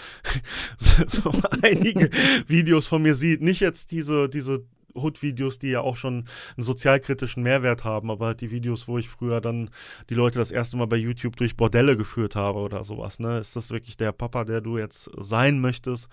[1.07, 1.31] so
[1.63, 2.11] einige
[2.47, 3.43] Videos von mir sieht.
[3.43, 4.65] Nicht jetzt diese, diese
[4.97, 6.25] Hood-Videos, die ja auch schon
[6.57, 9.71] einen sozialkritischen Mehrwert haben, aber die Videos, wo ich früher dann
[10.11, 13.39] die Leute das erste Mal bei YouTube durch Bordelle geführt habe oder sowas, ne?
[13.39, 16.09] Ist das wirklich der Papa, der du jetzt sein möchtest?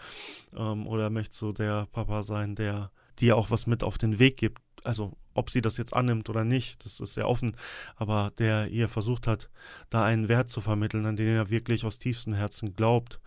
[0.56, 4.38] Ähm, oder möchtest du der Papa sein, der dir auch was mit auf den Weg
[4.38, 4.62] gibt?
[4.84, 7.56] Also, ob sie das jetzt annimmt oder nicht, das ist sehr offen,
[7.96, 9.50] aber der ihr versucht hat,
[9.90, 13.20] da einen Wert zu vermitteln, an den er wirklich aus tiefstem Herzen glaubt.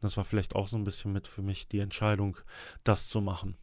[0.00, 2.36] Das war vielleicht auch so ein bisschen mit für mich die Entscheidung,
[2.82, 3.56] das zu machen.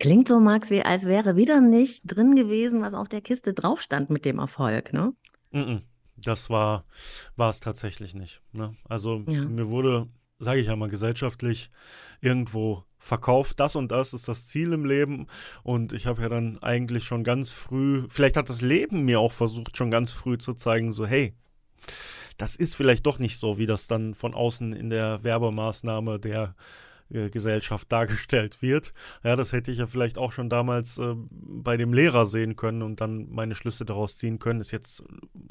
[0.00, 3.82] Klingt so, Max, wie als wäre wieder nicht drin gewesen, was auf der Kiste drauf
[3.82, 5.12] stand mit dem Erfolg, ne?
[6.16, 6.86] Das war,
[7.36, 8.40] war es tatsächlich nicht.
[8.52, 8.74] Ne?
[8.88, 9.44] Also ja.
[9.44, 10.08] mir wurde,
[10.38, 11.70] sage ich ja mal, gesellschaftlich
[12.22, 15.26] irgendwo verkauft, das und das ist das Ziel im Leben.
[15.62, 19.32] Und ich habe ja dann eigentlich schon ganz früh, vielleicht hat das Leben mir auch
[19.32, 21.34] versucht, schon ganz früh zu zeigen, so, hey,
[22.38, 26.54] das ist vielleicht doch nicht so, wie das dann von außen in der Werbemaßnahme der
[27.10, 28.92] Gesellschaft dargestellt wird.
[29.22, 32.82] Ja, das hätte ich ja vielleicht auch schon damals äh, bei dem Lehrer sehen können
[32.82, 34.60] und dann meine Schlüsse daraus ziehen können.
[34.60, 35.02] Ist jetzt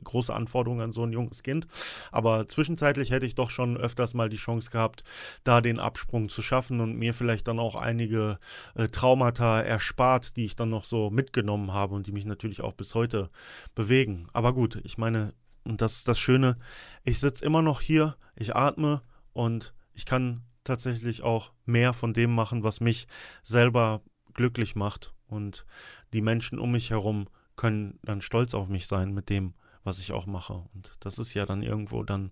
[0.03, 1.67] große Anforderung an so ein junges Kind.
[2.11, 5.03] Aber zwischenzeitlich hätte ich doch schon öfters mal die Chance gehabt,
[5.43, 8.39] da den Absprung zu schaffen und mir vielleicht dann auch einige
[8.75, 12.73] äh, Traumata erspart, die ich dann noch so mitgenommen habe und die mich natürlich auch
[12.73, 13.29] bis heute
[13.75, 14.27] bewegen.
[14.33, 16.57] Aber gut, ich meine, und das ist das Schöne,
[17.03, 19.01] ich sitze immer noch hier, ich atme
[19.33, 23.07] und ich kann tatsächlich auch mehr von dem machen, was mich
[23.43, 24.01] selber
[24.33, 25.13] glücklich macht.
[25.27, 25.65] Und
[26.13, 29.53] die Menschen um mich herum können dann stolz auf mich sein mit dem,
[29.83, 30.63] was ich auch mache.
[30.73, 32.31] Und das ist ja dann irgendwo dann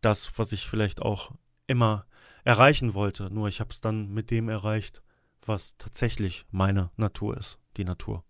[0.00, 1.32] das, was ich vielleicht auch
[1.66, 2.06] immer
[2.44, 3.32] erreichen wollte.
[3.32, 5.02] Nur ich habe es dann mit dem erreicht,
[5.44, 8.24] was tatsächlich meine Natur ist, die Natur.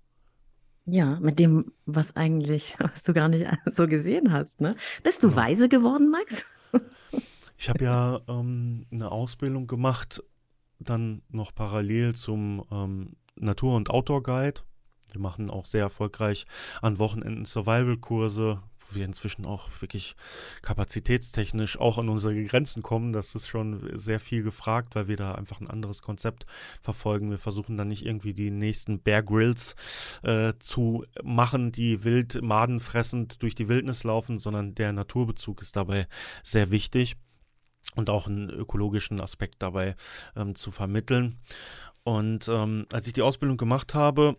[0.86, 4.76] Ja, mit dem, was eigentlich, was du gar nicht so gesehen hast, ne?
[5.02, 5.36] Bist du ja.
[5.36, 6.46] weise geworden, Max?
[7.62, 10.22] Ich habe ja ähm, eine Ausbildung gemacht,
[10.78, 14.62] dann noch parallel zum ähm, Natur- und Outdoor-Guide.
[15.12, 16.46] Wir machen auch sehr erfolgreich
[16.80, 20.16] an Wochenenden Survival-Kurse, wo wir inzwischen auch wirklich
[20.62, 23.12] kapazitätstechnisch auch an unsere Grenzen kommen.
[23.12, 26.46] Das ist schon sehr viel gefragt, weil wir da einfach ein anderes Konzept
[26.80, 27.30] verfolgen.
[27.30, 29.76] Wir versuchen dann nicht irgendwie die nächsten Bear Grills
[30.22, 36.08] äh, zu machen, die wild madenfressend durch die Wildnis laufen, sondern der Naturbezug ist dabei
[36.42, 37.18] sehr wichtig
[37.96, 39.96] und auch einen ökologischen Aspekt dabei
[40.36, 41.38] ähm, zu vermitteln.
[42.04, 44.36] Und ähm, als ich die Ausbildung gemacht habe,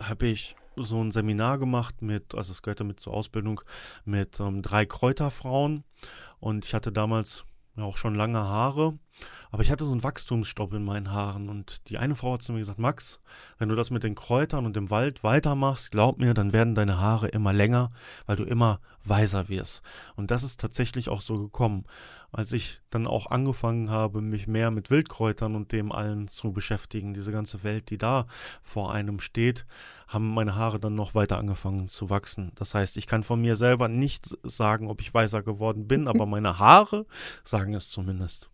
[0.00, 3.60] habe ich so ein Seminar gemacht mit, also es gehörte mit zur Ausbildung,
[4.04, 5.84] mit ähm, drei Kräuterfrauen.
[6.38, 7.44] Und ich hatte damals
[7.76, 8.98] auch schon lange Haare,
[9.50, 11.48] aber ich hatte so einen Wachstumsstopp in meinen Haaren.
[11.48, 13.20] Und die eine Frau hat zu mir gesagt, Max,
[13.58, 16.98] wenn du das mit den Kräutern und dem Wald weitermachst, glaub mir, dann werden deine
[16.98, 17.90] Haare immer länger,
[18.26, 19.82] weil du immer weiser wirst.
[20.16, 21.84] Und das ist tatsächlich auch so gekommen
[22.32, 27.14] als ich dann auch angefangen habe, mich mehr mit Wildkräutern und dem allen zu beschäftigen,
[27.14, 28.26] diese ganze Welt, die da
[28.62, 29.66] vor einem steht,
[30.06, 32.52] haben meine Haare dann noch weiter angefangen zu wachsen.
[32.54, 36.26] Das heißt, ich kann von mir selber nicht sagen, ob ich weißer geworden bin, aber
[36.30, 37.06] meine Haare
[37.44, 38.49] sagen es zumindest.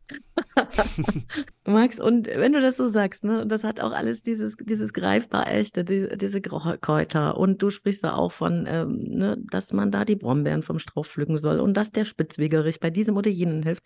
[1.67, 5.51] Max, und wenn du das so sagst, ne, das hat auch alles dieses, dieses greifbar
[5.51, 7.37] echte, die, diese Kräuter.
[7.37, 11.07] Und du sprichst da auch von, ähm, ne, dass man da die Brombeeren vom Strauch
[11.07, 13.83] pflücken soll und dass der Spitzwegerich bei diesem oder jenen hilft.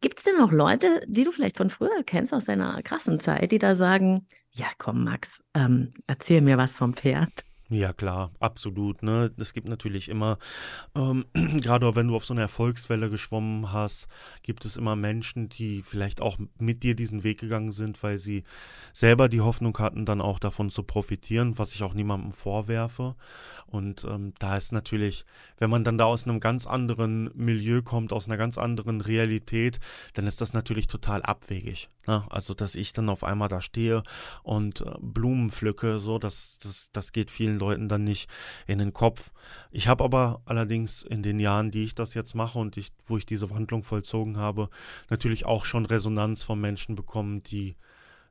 [0.00, 3.52] Gibt es denn noch Leute, die du vielleicht von früher kennst, aus deiner krassen Zeit,
[3.52, 7.44] die da sagen, ja komm Max, ähm, erzähl mir was vom Pferd?
[7.70, 9.02] Ja, klar, absolut.
[9.02, 9.32] Ne?
[9.38, 10.38] Es gibt natürlich immer,
[10.94, 11.24] ähm,
[11.62, 14.06] gerade wenn du auf so einer Erfolgswelle geschwommen hast,
[14.42, 18.44] gibt es immer Menschen, die vielleicht auch mit dir diesen Weg gegangen sind, weil sie
[18.92, 23.16] selber die Hoffnung hatten, dann auch davon zu profitieren, was ich auch niemandem vorwerfe.
[23.66, 25.24] Und ähm, da ist natürlich,
[25.56, 29.80] wenn man dann da aus einem ganz anderen Milieu kommt, aus einer ganz anderen Realität,
[30.12, 31.88] dann ist das natürlich total abwegig.
[32.06, 32.24] Ne?
[32.30, 34.02] Also, dass ich dann auf einmal da stehe
[34.42, 38.28] und äh, Blumen pflücke, so, das, das, das geht vielen Leuten dann nicht
[38.66, 39.30] in den Kopf.
[39.70, 43.16] Ich habe aber allerdings in den Jahren, die ich das jetzt mache und ich, wo
[43.16, 44.68] ich diese Wandlung vollzogen habe,
[45.10, 47.76] natürlich auch schon Resonanz von Menschen bekommen, die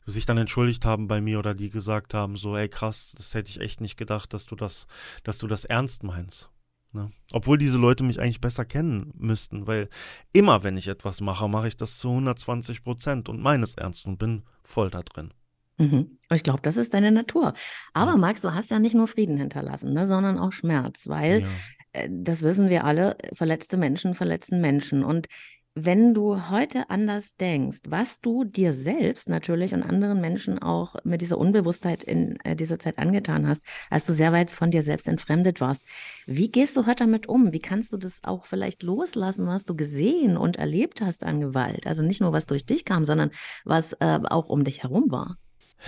[0.06, 3.50] sich dann entschuldigt haben bei mir oder die gesagt haben, so, ey krass, das hätte
[3.50, 4.88] ich echt nicht gedacht, dass du das,
[5.24, 6.50] dass du das ernst meinst.
[6.94, 7.10] Ne?
[7.32, 9.90] Obwohl diese Leute mich eigentlich besser kennen müssten, weil
[10.32, 14.18] immer, wenn ich etwas mache, mache ich das zu 120 Prozent und meines ernst und
[14.20, 15.34] bin voll da drin.
[15.78, 16.20] Mhm.
[16.32, 17.54] Ich glaube, das ist deine Natur.
[17.94, 18.18] Aber ja.
[18.18, 21.48] Max, du hast ja nicht nur Frieden hinterlassen, ne, sondern auch Schmerz, weil, ja.
[21.94, 25.04] äh, das wissen wir alle, verletzte Menschen verletzen Menschen.
[25.04, 25.28] Und
[25.76, 31.22] wenn du heute anders denkst, was du dir selbst natürlich und anderen Menschen auch mit
[31.22, 35.08] dieser Unbewusstheit in äh, dieser Zeit angetan hast, als du sehr weit von dir selbst
[35.08, 35.84] entfremdet warst,
[36.28, 37.54] wie gehst du heute damit um?
[37.54, 41.88] Wie kannst du das auch vielleicht loslassen, was du gesehen und erlebt hast an Gewalt?
[41.88, 43.32] Also nicht nur, was durch dich kam, sondern
[43.66, 45.38] was äh, auch um dich herum war.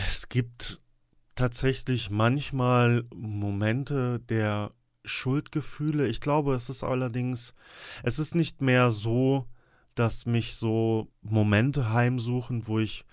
[0.09, 0.81] Es gibt
[1.35, 4.71] tatsächlich manchmal Momente der
[5.03, 6.07] Schuldgefühle.
[6.07, 7.53] Ich glaube, es ist allerdings,
[8.01, 9.45] es ist nicht mehr so,
[9.95, 13.05] dass mich so Momente heimsuchen, wo ich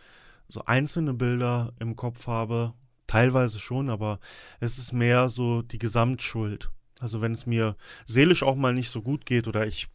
[0.48, 2.74] so einzelne Bilder im Kopf habe.
[3.06, 4.18] Teilweise schon, aber
[4.60, 6.70] es ist mehr so die Gesamtschuld.
[7.00, 9.88] Also wenn es mir seelisch auch mal nicht so gut geht oder ich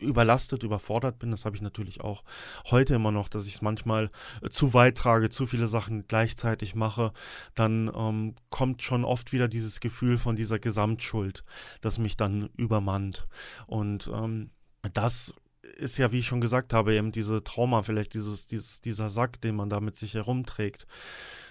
[0.00, 1.30] überlastet, überfordert bin.
[1.30, 2.24] Das habe ich natürlich auch
[2.70, 4.10] heute immer noch, dass ich es manchmal
[4.42, 7.12] äh, zu weit trage, zu viele Sachen gleichzeitig mache.
[7.54, 11.44] Dann ähm, kommt schon oft wieder dieses Gefühl von dieser Gesamtschuld,
[11.80, 13.28] das mich dann übermannt.
[13.66, 14.50] Und ähm,
[14.92, 15.34] das
[15.80, 19.40] ist ja, wie ich schon gesagt habe, eben diese Trauma, vielleicht dieses, dieses, dieser Sack,
[19.40, 20.86] den man da mit sich herumträgt.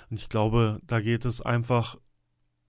[0.10, 1.98] Und ich glaube, da geht es einfach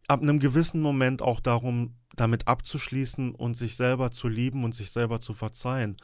[0.09, 4.91] ab einem gewissen Moment auch darum, damit abzuschließen und sich selber zu lieben und sich
[4.91, 5.97] selber zu verzeihen.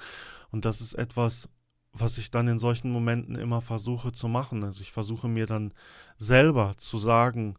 [0.51, 1.49] Und das ist etwas,
[1.93, 4.63] was ich dann in solchen Momenten immer versuche zu machen.
[4.63, 5.73] Also ich versuche mir dann
[6.19, 7.55] selber zu sagen,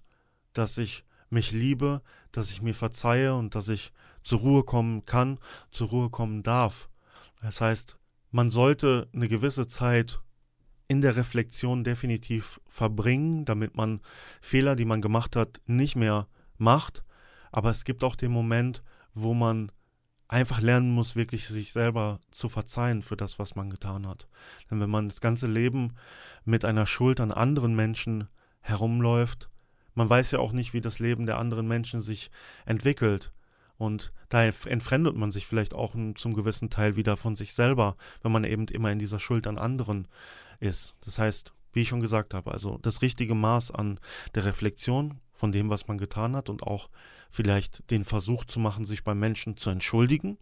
[0.54, 3.92] dass ich mich liebe, dass ich mir verzeihe und dass ich
[4.24, 5.40] zur Ruhe kommen kann,
[5.72, 6.90] zur Ruhe kommen darf.
[7.42, 7.98] Das heißt,
[8.32, 10.22] man sollte eine gewisse Zeit
[10.88, 14.02] in der Reflexion definitiv verbringen, damit man
[14.42, 17.04] Fehler, die man gemacht hat, nicht mehr macht.
[17.52, 19.72] Aber es gibt auch den Moment, wo man
[20.28, 24.28] einfach lernen muss, wirklich sich selber zu verzeihen für das, was man getan hat.
[24.70, 25.94] Denn wenn man das ganze Leben
[26.44, 28.28] mit einer Schuld an anderen Menschen
[28.62, 29.50] herumläuft,
[29.94, 32.30] man weiß ja auch nicht, wie das Leben der anderen Menschen sich
[32.66, 33.32] entwickelt.
[33.78, 38.32] Und da entfremdet man sich vielleicht auch zum gewissen Teil wieder von sich selber, wenn
[38.32, 40.08] man eben immer in dieser Schuld an anderen
[40.60, 40.96] ist.
[41.02, 44.00] Das heißt, wie ich schon gesagt habe, also das richtige Maß an
[44.34, 46.90] der Reflexion von dem, was man getan hat und auch
[47.30, 50.38] vielleicht den Versuch zu machen, sich beim Menschen zu entschuldigen,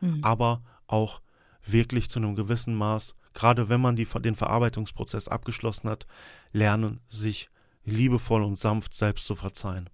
[0.00, 0.18] mhm.
[0.22, 1.20] aber auch
[1.64, 6.06] wirklich zu einem gewissen Maß, gerade wenn man die, den Verarbeitungsprozess abgeschlossen hat,
[6.52, 7.50] lernen, sich
[7.84, 9.88] liebevoll und sanft selbst zu verzeihen.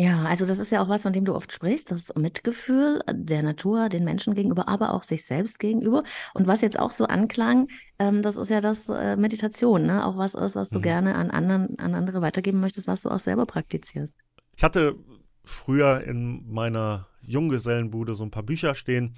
[0.00, 3.42] Ja, also das ist ja auch was, von dem du oft sprichst, das Mitgefühl der
[3.42, 6.04] Natur, den Menschen gegenüber, aber auch sich selbst gegenüber.
[6.34, 7.66] Und was jetzt auch so anklang,
[7.98, 10.06] ähm, das ist ja das äh, Meditation, ne?
[10.06, 10.82] Auch was ist, was du mhm.
[10.82, 14.16] gerne an anderen, an andere weitergeben möchtest, was du auch selber praktizierst.
[14.56, 14.94] Ich hatte
[15.42, 19.16] früher in meiner Junggesellenbude so ein paar Bücher stehen.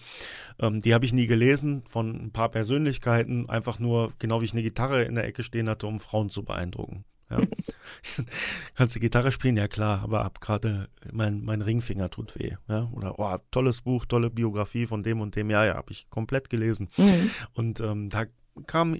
[0.58, 4.52] Ähm, die habe ich nie gelesen, von ein paar Persönlichkeiten, einfach nur, genau wie ich
[4.52, 7.04] eine Gitarre in der Ecke stehen hatte, um Frauen zu beeindrucken.
[7.30, 7.40] Ja.
[8.74, 9.56] Kannst du Gitarre spielen?
[9.56, 12.56] Ja klar, aber ab gerade mein, mein Ringfinger tut weh.
[12.68, 12.88] Ja?
[12.92, 15.50] Oder oh, tolles Buch, tolle Biografie von dem und dem.
[15.50, 16.88] Ja, ja, habe ich komplett gelesen.
[16.96, 17.30] Mhm.
[17.54, 18.26] Und ähm, da
[18.66, 18.98] kam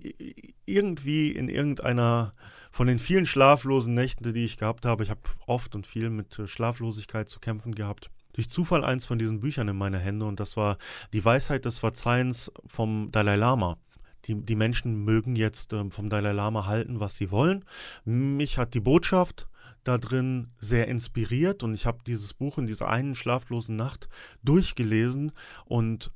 [0.65, 2.33] irgendwie in irgendeiner
[2.71, 6.39] von den vielen schlaflosen Nächten, die ich gehabt habe, ich habe oft und viel mit
[6.39, 10.39] äh, Schlaflosigkeit zu kämpfen gehabt, durch Zufall eins von diesen Büchern in meine Hände und
[10.39, 10.79] das war
[11.13, 13.77] Die Weisheit des Verzeihens vom Dalai Lama
[14.27, 17.65] die, die Menschen mögen jetzt ähm, vom Dalai Lama halten, was sie wollen.
[18.05, 19.49] Mich hat die Botschaft
[19.85, 24.09] da drin sehr inspiriert und ich habe dieses Buch in dieser einen schlaflosen Nacht
[24.43, 25.33] durchgelesen
[25.65, 26.13] und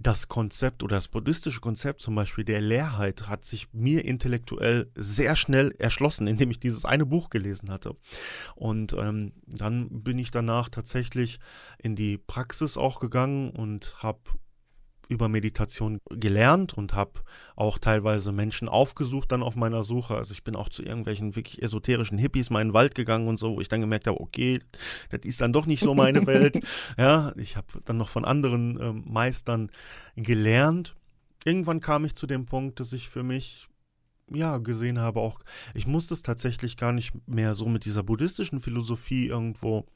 [0.00, 5.34] das Konzept oder das buddhistische Konzept zum Beispiel der Leerheit hat sich mir intellektuell sehr
[5.34, 7.96] schnell erschlossen, indem ich dieses eine Buch gelesen hatte.
[8.54, 11.40] Und ähm, dann bin ich danach tatsächlich
[11.78, 14.20] in die Praxis auch gegangen und habe
[15.08, 17.12] über Meditation gelernt und habe
[17.56, 20.16] auch teilweise Menschen aufgesucht dann auf meiner Suche.
[20.16, 23.40] Also ich bin auch zu irgendwelchen wirklich esoterischen Hippies mal in den Wald gegangen und
[23.40, 24.60] so, wo ich dann gemerkt habe, okay,
[25.10, 26.60] das ist dann doch nicht so meine Welt.
[26.96, 29.70] Ja, ich habe dann noch von anderen äh, Meistern
[30.16, 30.94] gelernt.
[31.44, 33.68] Irgendwann kam ich zu dem Punkt, dass ich für mich
[34.30, 35.40] ja, gesehen habe, auch
[35.74, 39.86] ich muss das tatsächlich gar nicht mehr so mit dieser buddhistischen Philosophie irgendwo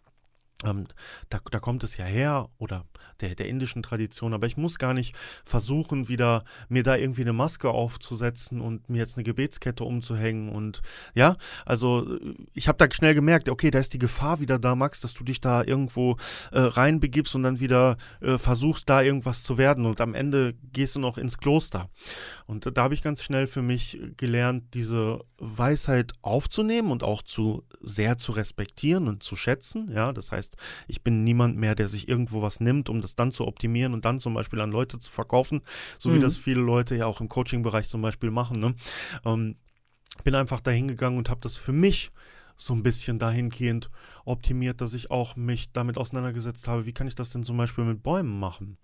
[0.65, 0.87] ähm,
[1.29, 2.85] da, da, kommt es ja her oder
[3.21, 7.33] der, der indischen Tradition, aber ich muss gar nicht versuchen, wieder mir da irgendwie eine
[7.33, 10.83] Maske aufzusetzen und mir jetzt eine Gebetskette umzuhängen und
[11.15, 11.37] ja,
[11.67, 15.01] also äh, ich habe da schnell gemerkt, okay, da ist die Gefahr wieder da, Max,
[15.01, 16.17] dass du dich da irgendwo
[16.53, 20.97] äh, reinbegibst und dann wieder äh, versuchst, da irgendwas zu werden und am Ende gehst
[20.97, 21.88] du noch ins Kloster.
[22.47, 27.65] Und da habe ich ganz schnell für mich gelernt, diese Weisheit aufzunehmen und auch zu
[27.81, 30.57] sehr zu respektieren und zu schätzen, ja, das heißt, heißt,
[30.89, 34.05] ich bin niemand mehr, der sich irgendwo was nimmt, um das dann zu optimieren und
[34.05, 35.63] dann zum Beispiel an Leute zu verkaufen,
[35.99, 36.15] so mhm.
[36.15, 38.61] wie das viele Leute ja auch im Coaching-Bereich zum Beispiel machen.
[38.61, 38.75] Ne?
[39.25, 39.57] Ähm,
[40.25, 42.11] bin einfach dahin gegangen und habe das für mich
[42.57, 43.90] so ein bisschen dahingehend
[44.25, 47.85] optimiert, dass ich auch mich damit auseinandergesetzt habe, wie kann ich das denn zum Beispiel
[47.85, 48.79] mit Bäumen machen?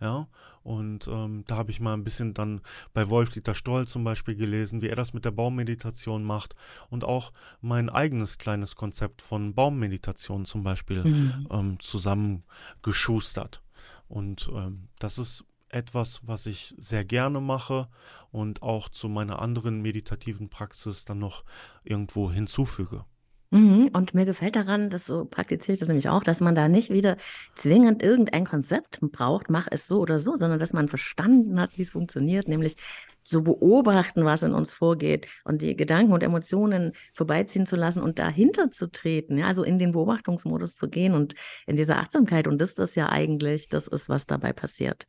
[0.00, 0.28] Ja,
[0.66, 2.60] und ähm, da habe ich mal ein bisschen dann
[2.92, 6.56] bei Wolf-Dieter Stoll zum Beispiel gelesen, wie er das mit der Baummeditation macht
[6.90, 11.46] und auch mein eigenes kleines Konzept von Baummeditation zum Beispiel mhm.
[11.52, 13.62] ähm, zusammengeschustert.
[14.08, 17.86] Und ähm, das ist etwas, was ich sehr gerne mache
[18.32, 21.44] und auch zu meiner anderen meditativen Praxis dann noch
[21.84, 23.04] irgendwo hinzufüge.
[23.50, 26.68] Mhm, und mir gefällt daran, dass so praktiziere ich das nämlich auch, dass man da
[26.68, 27.16] nicht wieder
[27.54, 31.82] zwingend irgendein Konzept braucht, mach es so oder so, sondern dass man verstanden hat, wie
[31.82, 32.76] es funktioniert, nämlich
[33.22, 38.18] zu beobachten, was in uns vorgeht und die Gedanken und Emotionen vorbeiziehen zu lassen und
[38.18, 41.34] dahinter zu treten, ja, also in den Beobachtungsmodus zu gehen und
[41.66, 42.46] in diese Achtsamkeit.
[42.46, 45.06] Und das ist das ja eigentlich, das ist, was dabei passiert.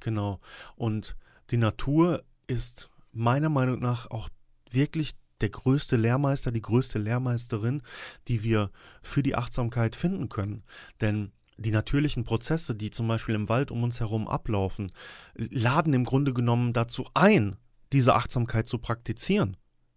[0.00, 0.40] Genau.
[0.74, 1.16] Und
[1.50, 4.28] die Natur ist meiner Meinung nach auch
[4.70, 5.12] wirklich
[5.42, 7.82] der größte Lehrmeister, die größte Lehrmeisterin,
[8.28, 8.70] die wir
[9.02, 10.62] für die Achtsamkeit finden können.
[11.00, 14.90] Denn die natürlichen Prozesse, die zum Beispiel im Wald um uns herum ablaufen,
[15.34, 17.56] laden im Grunde genommen dazu ein,
[17.92, 19.56] diese Achtsamkeit zu praktizieren.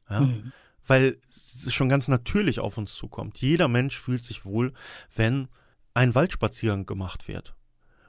[0.10, 0.22] Ja?
[0.22, 0.52] Mhm.
[0.86, 3.39] Weil es schon ganz natürlich auf uns zukommt.
[3.41, 4.74] Jeder Mensch fühlt sich wohl,
[5.16, 5.48] wenn
[5.93, 7.56] ein Waldspaziergang gemacht wird.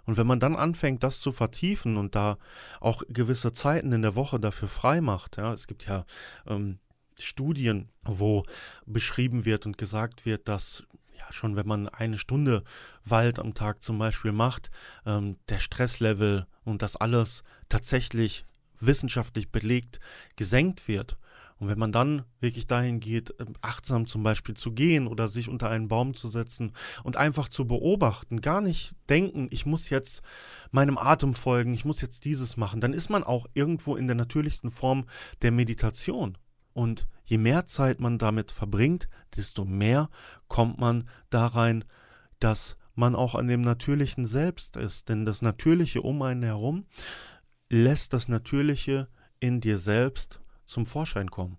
[0.04, 2.38] Und wenn man dann anfängt, das zu vertiefen und da
[2.80, 6.04] auch gewisse Zeiten in der Woche dafür frei macht, ja, es gibt ja
[6.46, 6.78] ähm,
[7.18, 8.44] Studien, wo
[8.84, 10.86] beschrieben wird und gesagt wird, dass
[11.18, 12.62] ja schon wenn man eine Stunde
[13.04, 14.70] Wald am Tag zum Beispiel macht,
[15.04, 18.44] ähm, der Stresslevel und das alles tatsächlich
[18.80, 20.00] wissenschaftlich belegt
[20.36, 21.18] gesenkt wird.
[21.58, 25.48] Und wenn man dann wirklich dahin geht, ähm, achtsam zum Beispiel zu gehen oder sich
[25.48, 30.22] unter einen Baum zu setzen und einfach zu beobachten, gar nicht denken, ich muss jetzt
[30.70, 34.16] meinem Atem folgen, ich muss jetzt dieses machen, dann ist man auch irgendwo in der
[34.16, 35.06] natürlichsten Form
[35.40, 36.36] der Meditation.
[36.76, 40.10] Und je mehr Zeit man damit verbringt, desto mehr
[40.46, 41.84] kommt man da rein,
[42.38, 45.08] dass man auch an dem Natürlichen selbst ist.
[45.08, 46.84] Denn das Natürliche um einen herum
[47.70, 49.08] lässt das Natürliche
[49.40, 51.56] in dir selbst zum Vorschein kommen.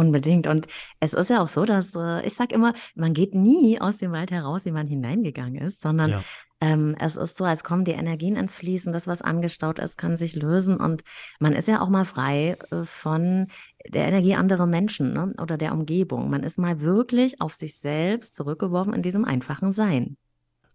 [0.00, 0.46] Unbedingt.
[0.46, 0.66] Und
[0.98, 4.12] es ist ja auch so, dass äh, ich sage immer, man geht nie aus dem
[4.12, 6.22] Wald heraus, wie man hineingegangen ist, sondern ja.
[6.62, 10.16] ähm, es ist so, als kommen die Energien ins Fließen, das, was angestaut ist, kann
[10.16, 10.78] sich lösen.
[10.78, 11.02] Und
[11.38, 13.48] man ist ja auch mal frei äh, von
[13.86, 15.34] der Energie anderer Menschen ne?
[15.38, 16.30] oder der Umgebung.
[16.30, 20.16] Man ist mal wirklich auf sich selbst zurückgeworfen in diesem einfachen Sein.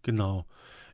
[0.04, 0.46] Genau.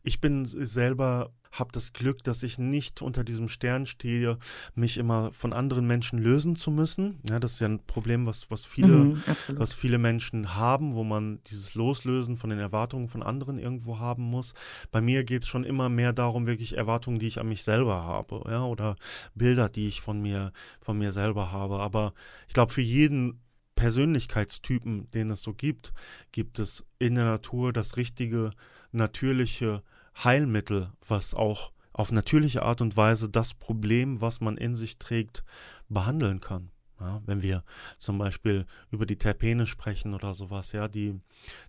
[0.04, 4.38] Ich bin selber habe das Glück, dass ich nicht unter diesem Stern stehe,
[4.74, 7.20] mich immer von anderen Menschen lösen zu müssen.
[7.30, 9.24] Ja, das ist ja ein Problem, was, was, viele, mhm,
[9.56, 14.24] was viele Menschen haben, wo man dieses Loslösen von den Erwartungen von anderen irgendwo haben
[14.24, 14.54] muss.
[14.92, 18.04] Bei mir geht es schon immer mehr darum, wirklich Erwartungen, die ich an mich selber
[18.04, 18.96] habe, ja, oder
[19.36, 21.80] Bilder, die ich von mir, von mir selber habe.
[21.80, 22.14] Aber
[22.48, 23.42] ich glaube, für jeden
[23.76, 25.92] Persönlichkeitstypen, den es so gibt,
[26.32, 28.52] gibt es in der Natur das richtige,
[28.92, 29.82] natürliche
[30.24, 35.44] Heilmittel, was auch auf natürliche Art und Weise das Problem, was man in sich trägt,
[35.90, 36.72] behandeln kann.
[37.00, 37.64] Ja, wenn wir
[37.98, 41.20] zum Beispiel über die Terpene sprechen oder sowas, ja, die,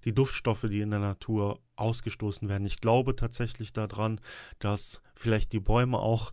[0.04, 2.66] die Duftstoffe, die in der Natur ausgestoßen werden.
[2.66, 4.20] Ich glaube tatsächlich daran,
[4.58, 6.32] dass vielleicht die Bäume auch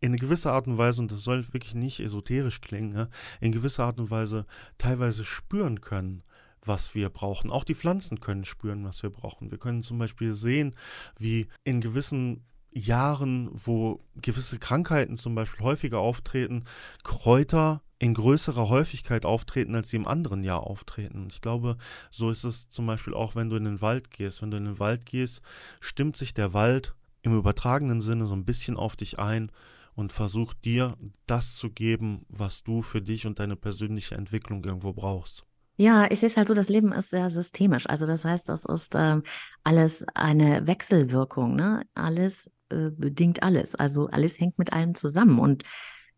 [0.00, 3.08] in gewisser Art und Weise, und das soll wirklich nicht esoterisch klingen,
[3.40, 4.46] in gewisser Art und Weise
[4.78, 6.22] teilweise spüren können,
[6.64, 7.50] was wir brauchen.
[7.50, 9.50] Auch die Pflanzen können spüren, was wir brauchen.
[9.50, 10.74] Wir können zum Beispiel sehen,
[11.18, 16.64] wie in gewissen Jahren, wo gewisse Krankheiten zum Beispiel häufiger auftreten,
[17.02, 21.28] Kräuter in größerer Häufigkeit auftreten, als sie im anderen Jahr auftreten.
[21.30, 21.76] Ich glaube,
[22.10, 24.40] so ist es zum Beispiel auch, wenn du in den Wald gehst.
[24.40, 25.42] Wenn du in den Wald gehst,
[25.80, 29.50] stimmt sich der Wald im übertragenen Sinne so ein bisschen auf dich ein
[29.94, 30.96] und versucht dir
[31.26, 35.47] das zu geben, was du für dich und deine persönliche Entwicklung irgendwo brauchst.
[35.80, 37.88] Ja, ich sehe es halt so, das Leben ist sehr systemisch.
[37.88, 39.22] Also das heißt, das ist ähm,
[39.62, 41.54] alles eine Wechselwirkung.
[41.54, 41.84] Ne?
[41.94, 43.76] Alles äh, bedingt alles.
[43.76, 45.38] Also alles hängt mit allem zusammen.
[45.38, 45.62] Und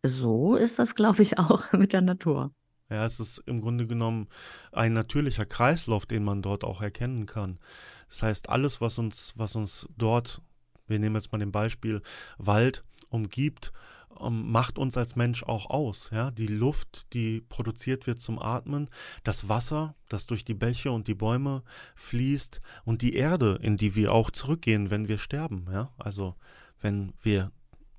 [0.01, 2.51] so ist das, glaube ich, auch mit der Natur.
[2.89, 4.29] Ja, es ist im Grunde genommen
[4.71, 7.59] ein natürlicher Kreislauf, den man dort auch erkennen kann.
[8.09, 10.41] Das heißt, alles, was uns, was uns dort,
[10.87, 12.01] wir nehmen jetzt mal den Beispiel
[12.39, 13.71] Wald, umgibt,
[14.29, 16.09] macht uns als Mensch auch aus.
[16.11, 16.31] Ja?
[16.31, 18.89] Die Luft, die produziert wird zum Atmen,
[19.23, 21.63] das Wasser, das durch die Bäche und die Bäume
[21.95, 25.67] fließt und die Erde, in die wir auch zurückgehen, wenn wir sterben.
[25.71, 25.91] Ja?
[25.97, 26.35] Also
[26.81, 27.51] wenn wir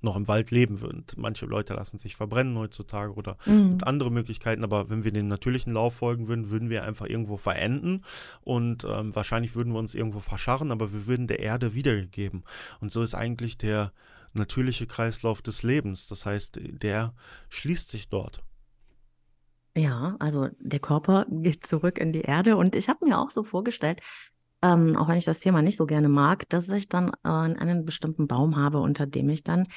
[0.03, 1.05] noch im Wald leben würden.
[1.15, 3.77] Manche Leute lassen sich verbrennen heutzutage oder mhm.
[3.83, 8.03] andere Möglichkeiten, aber wenn wir dem natürlichen Lauf folgen würden, würden wir einfach irgendwo verenden
[8.41, 12.43] und ähm, wahrscheinlich würden wir uns irgendwo verscharren, aber wir würden der Erde wiedergegeben.
[12.81, 13.93] Und so ist eigentlich der
[14.33, 16.07] natürliche Kreislauf des Lebens.
[16.07, 17.13] Das heißt, der
[17.49, 18.43] schließt sich dort.
[19.75, 23.43] Ja, also der Körper geht zurück in die Erde und ich habe mir auch so
[23.43, 24.01] vorgestellt,
[24.61, 27.85] ähm, auch wenn ich das Thema nicht so gerne mag, dass ich dann äh, einen
[27.85, 29.67] bestimmten Baum habe, unter dem ich dann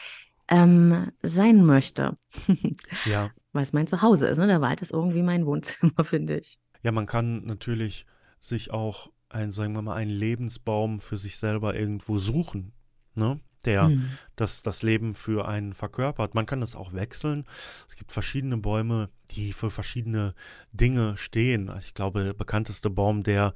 [0.48, 2.16] ähm, sein möchte.
[3.04, 3.30] ja.
[3.52, 4.38] Weil es mein Zuhause ist.
[4.38, 4.46] Ne?
[4.46, 6.61] Der Wald ist irgendwie mein Wohnzimmer, finde ich.
[6.82, 8.07] Ja, man kann natürlich
[8.38, 12.72] sich auch ein, sagen wir mal, einen Lebensbaum für sich selber irgendwo suchen.
[13.14, 13.40] Ne?
[13.66, 14.10] Der mhm.
[14.36, 16.34] das, das Leben für einen verkörpert.
[16.34, 17.44] Man kann das auch wechseln.
[17.88, 20.34] Es gibt verschiedene Bäume, die für verschiedene
[20.72, 21.70] Dinge stehen.
[21.80, 23.52] Ich glaube, der bekannteste Baum, der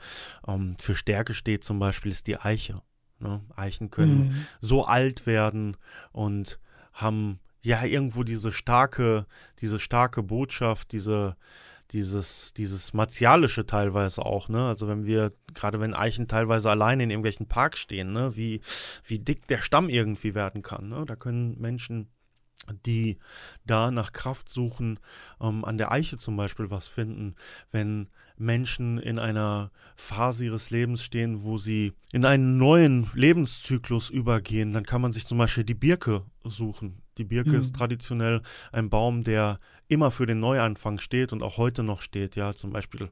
[0.46, 2.82] ähm, für Stärke steht, zum Beispiel, ist die Eiche.
[3.20, 3.42] Ne?
[3.54, 4.46] Eichen können mhm.
[4.60, 5.76] so alt werden
[6.12, 6.58] und
[6.92, 9.26] haben ja irgendwo diese starke,
[9.60, 11.36] diese starke Botschaft, diese
[11.92, 14.68] dieses, dieses martialische teilweise auch, ne?
[14.68, 18.60] Also wenn wir, gerade wenn Eichen teilweise alleine in irgendwelchen Parks stehen, ne, wie,
[19.04, 21.04] wie dick der Stamm irgendwie werden kann, ne?
[21.06, 22.08] Da können Menschen,
[22.86, 23.18] die
[23.66, 25.00] da nach Kraft suchen,
[25.40, 27.34] ähm, an der Eiche zum Beispiel was finden,
[27.70, 34.72] wenn Menschen in einer Phase ihres Lebens stehen, wo sie in einen neuen Lebenszyklus übergehen,
[34.72, 37.02] dann kann man sich zum Beispiel die Birke suchen.
[37.18, 37.60] Die Birke mhm.
[37.60, 38.40] ist traditionell
[38.72, 39.58] ein Baum, der
[39.90, 42.36] immer für den Neuanfang steht und auch heute noch steht.
[42.36, 43.10] Ja, zum Beispiel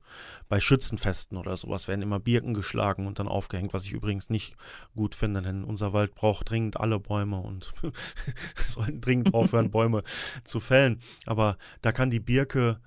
[0.48, 4.54] bei Schützenfesten oder sowas werden immer Birken geschlagen und dann aufgehängt, was ich übrigens nicht
[4.94, 7.72] gut finde, denn unser Wald braucht dringend alle Bäume und
[8.56, 10.02] sollten dringend aufhören, Bäume
[10.44, 11.00] zu fällen.
[11.26, 12.80] Aber da kann die Birke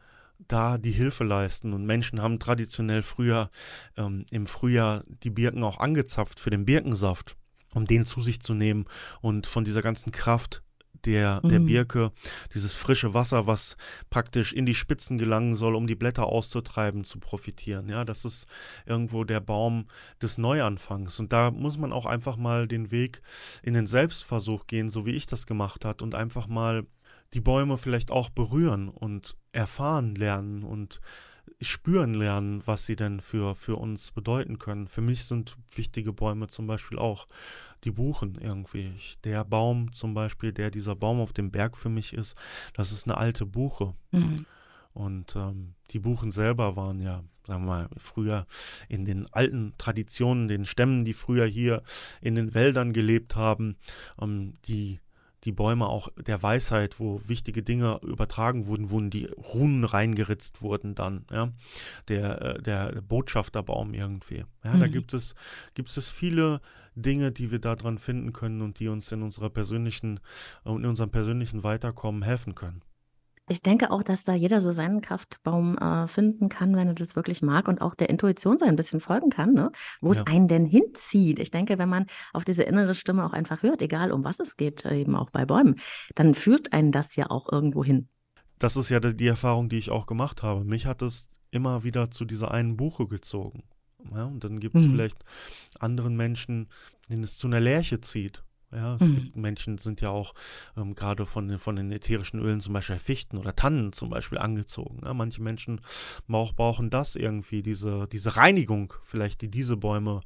[0.47, 1.73] da die Hilfe leisten.
[1.73, 3.49] Und Menschen haben traditionell früher
[3.97, 7.35] ähm, im Frühjahr die Birken auch angezapft für den Birkensaft,
[7.73, 8.85] um den zu sich zu nehmen
[9.21, 10.63] und von dieser ganzen Kraft
[11.05, 11.65] der, der mhm.
[11.65, 12.11] Birke,
[12.53, 13.77] dieses frische Wasser, was
[14.09, 17.89] praktisch in die Spitzen gelangen soll, um die Blätter auszutreiben, zu profitieren.
[17.89, 18.47] Ja, das ist
[18.85, 19.87] irgendwo der Baum
[20.21, 21.19] des Neuanfangs.
[21.19, 23.21] Und da muss man auch einfach mal den Weg
[23.63, 26.85] in den Selbstversuch gehen, so wie ich das gemacht habe, und einfach mal
[27.33, 30.99] die Bäume vielleicht auch berühren und erfahren lernen und
[31.61, 34.87] spüren lernen, was sie denn für, für uns bedeuten können.
[34.87, 37.27] Für mich sind wichtige Bäume zum Beispiel auch
[37.83, 38.93] die Buchen irgendwie.
[39.23, 42.35] Der Baum zum Beispiel, der dieser Baum auf dem Berg für mich ist,
[42.73, 43.93] das ist eine alte Buche.
[44.11, 44.45] Mhm.
[44.93, 48.45] Und ähm, die Buchen selber waren ja, sagen wir mal, früher
[48.89, 51.81] in den alten Traditionen, den Stämmen, die früher hier
[52.21, 53.77] in den Wäldern gelebt haben,
[54.19, 54.99] ähm, die
[55.43, 60.95] die Bäume auch der Weisheit, wo wichtige Dinge übertragen wurden, wurden die Runen reingeritzt wurden
[60.95, 61.51] dann, ja.
[62.07, 64.45] Der, äh, der Botschafterbaum irgendwie.
[64.63, 64.79] Ja, mhm.
[64.79, 65.35] da gibt es,
[65.73, 66.61] gibt es viele
[66.95, 70.19] Dinge, die wir daran finden können und die uns in unserer persönlichen,
[70.65, 72.81] in unserem persönlichen Weiterkommen helfen können.
[73.49, 77.15] Ich denke auch, dass da jeder so seinen Kraftbaum äh, finden kann, wenn er das
[77.15, 79.71] wirklich mag und auch der Intuition so ein bisschen folgen kann, ne?
[79.99, 80.19] wo ja.
[80.19, 81.39] es einen denn hinzieht.
[81.39, 84.55] Ich denke, wenn man auf diese innere Stimme auch einfach hört, egal um was es
[84.57, 85.75] geht, äh, eben auch bei Bäumen,
[86.15, 88.07] dann führt einen das ja auch irgendwo hin.
[88.59, 90.63] Das ist ja die Erfahrung, die ich auch gemacht habe.
[90.63, 93.63] Mich hat es immer wieder zu dieser einen Buche gezogen.
[94.13, 94.91] Ja, und dann gibt es mhm.
[94.91, 95.17] vielleicht
[95.79, 96.69] anderen Menschen,
[97.09, 98.43] denen es zu einer Lerche zieht.
[98.73, 99.15] Ja, es mhm.
[99.15, 100.33] gibt Menschen sind ja auch
[100.77, 104.37] ähm, gerade von den, von den ätherischen Ölen zum Beispiel Fichten oder Tannen zum Beispiel
[104.37, 105.01] angezogen.
[105.03, 105.81] Ja, manche Menschen
[106.31, 110.21] auch brauchen das irgendwie, diese, diese Reinigung vielleicht, die diese Bäume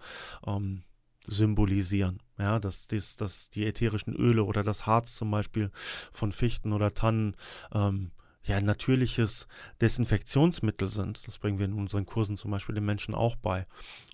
[0.46, 0.84] ähm,
[1.28, 2.22] symbolisieren.
[2.38, 5.72] Ja, dass, dass, dass die ätherischen Öle oder das Harz zum Beispiel
[6.12, 7.36] von Fichten oder Tannen
[7.74, 8.12] ähm,
[8.48, 9.48] ja natürliches
[9.82, 11.28] Desinfektionsmittel sind.
[11.28, 13.66] Das bringen wir in unseren Kursen zum Beispiel den Menschen auch bei.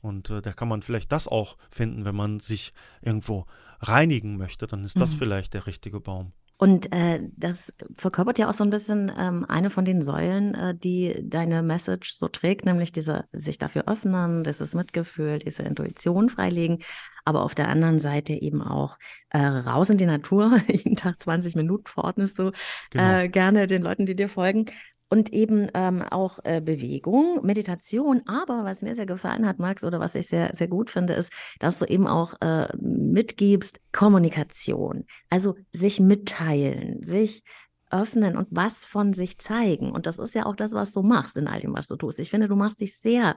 [0.01, 3.45] Und äh, da kann man vielleicht das auch finden, wenn man sich irgendwo
[3.79, 5.19] reinigen möchte, dann ist das mhm.
[5.19, 6.33] vielleicht der richtige Baum.
[6.63, 10.75] Und äh, das verkörpert ja auch so ein bisschen ähm, eine von den Säulen, äh,
[10.75, 16.83] die deine Message so trägt, nämlich diese sich dafür öffnen, dieses Mitgefühl, diese Intuition freilegen,
[17.25, 18.99] aber auf der anderen Seite eben auch
[19.31, 22.51] äh, raus in die Natur, jeden Tag 20 Minuten verordnest du
[22.91, 23.21] genau.
[23.21, 24.65] äh, gerne den Leuten, die dir folgen
[25.11, 28.21] und eben ähm, auch äh, Bewegung, Meditation.
[28.27, 31.33] Aber was mir sehr gefallen hat, Max, oder was ich sehr, sehr gut finde, ist,
[31.59, 35.03] dass du eben auch äh, mitgibst Kommunikation.
[35.29, 37.43] Also sich mitteilen, sich
[37.91, 39.91] öffnen und was von sich zeigen.
[39.91, 42.17] Und das ist ja auch das, was du machst in all dem, was du tust.
[42.21, 43.35] Ich finde, du machst dich sehr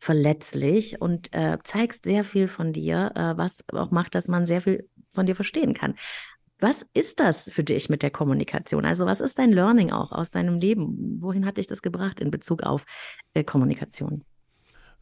[0.00, 4.60] verletzlich und äh, zeigst sehr viel von dir, äh, was auch macht, dass man sehr
[4.60, 5.94] viel von dir verstehen kann.
[6.62, 8.84] Was ist das für dich mit der Kommunikation?
[8.84, 11.20] Also was ist dein Learning auch aus deinem Leben?
[11.20, 12.84] Wohin hat dich das gebracht in Bezug auf
[13.34, 14.22] äh, Kommunikation?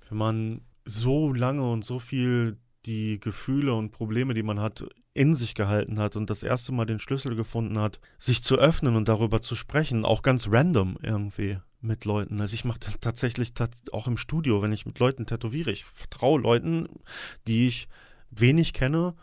[0.08, 2.56] Wenn man so lange und so viel
[2.86, 6.86] die Gefühle und Probleme, die man hat, in sich gehalten hat und das erste Mal
[6.86, 11.58] den Schlüssel gefunden hat, sich zu öffnen und darüber zu sprechen, auch ganz random irgendwie
[11.82, 12.40] mit Leuten.
[12.40, 13.52] Also ich mache das tatsächlich
[13.92, 15.72] auch im Studio, wenn ich mit Leuten tätowiere.
[15.72, 16.88] Ich vertraue Leuten,
[17.46, 17.86] die ich
[18.30, 19.14] wenig kenne,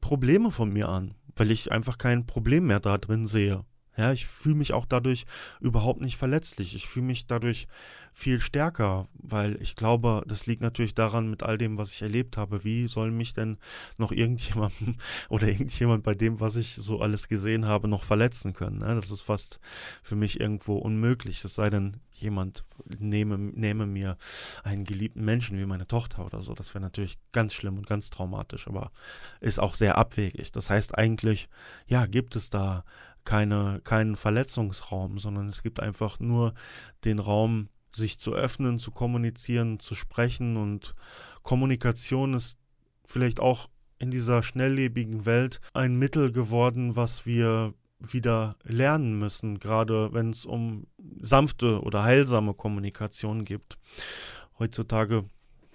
[0.00, 3.64] Probleme von mir an weil ich einfach kein Problem mehr da drin sehe.
[3.96, 5.24] Ja, ich fühle mich auch dadurch
[5.60, 6.74] überhaupt nicht verletzlich.
[6.74, 7.68] Ich fühle mich dadurch
[8.12, 12.36] viel stärker, weil ich glaube, das liegt natürlich daran mit all dem, was ich erlebt
[12.36, 12.64] habe.
[12.64, 13.58] Wie soll mich denn
[13.96, 14.72] noch irgendjemand
[15.28, 18.78] oder irgendjemand bei dem, was ich so alles gesehen habe, noch verletzen können?
[18.78, 18.94] Ne?
[18.94, 19.60] Das ist fast
[20.02, 21.44] für mich irgendwo unmöglich.
[21.44, 22.64] Es sei denn, jemand
[22.98, 24.16] nehme, nehme mir
[24.62, 26.54] einen geliebten Menschen wie meine Tochter oder so.
[26.54, 28.92] Das wäre natürlich ganz schlimm und ganz traumatisch, aber
[29.40, 30.52] ist auch sehr abwegig.
[30.52, 31.48] Das heißt eigentlich,
[31.86, 32.84] ja, gibt es da
[33.24, 36.54] keine, keinen Verletzungsraum, sondern es gibt einfach nur
[37.04, 40.94] den Raum, sich zu öffnen, zu kommunizieren, zu sprechen und
[41.42, 42.58] Kommunikation ist
[43.04, 43.68] vielleicht auch
[43.98, 50.44] in dieser schnelllebigen Welt ein Mittel geworden, was wir wieder lernen müssen, gerade wenn es
[50.44, 50.86] um
[51.20, 53.78] sanfte oder heilsame Kommunikation geht.
[54.58, 55.24] Heutzutage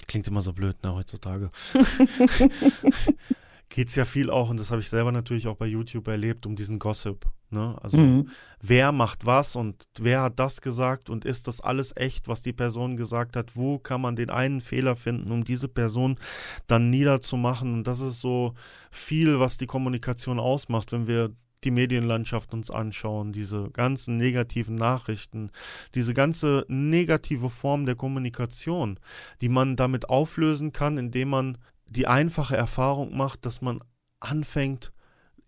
[0.07, 0.93] klingt immer so blöd, ne?
[0.93, 1.49] Heutzutage
[3.69, 6.45] geht es ja viel auch, und das habe ich selber natürlich auch bei YouTube erlebt,
[6.45, 7.25] um diesen Gossip.
[7.51, 7.75] Ne?
[7.81, 8.29] Also mhm.
[8.61, 12.53] wer macht was und wer hat das gesagt und ist das alles echt, was die
[12.53, 13.55] Person gesagt hat?
[13.55, 16.19] Wo kann man den einen Fehler finden, um diese Person
[16.67, 17.73] dann niederzumachen?
[17.73, 18.53] Und das ist so
[18.91, 21.31] viel, was die Kommunikation ausmacht, wenn wir
[21.63, 25.51] die Medienlandschaft uns anschauen, diese ganzen negativen Nachrichten,
[25.95, 28.99] diese ganze negative Form der Kommunikation,
[29.41, 33.81] die man damit auflösen kann, indem man die einfache Erfahrung macht, dass man
[34.19, 34.91] anfängt,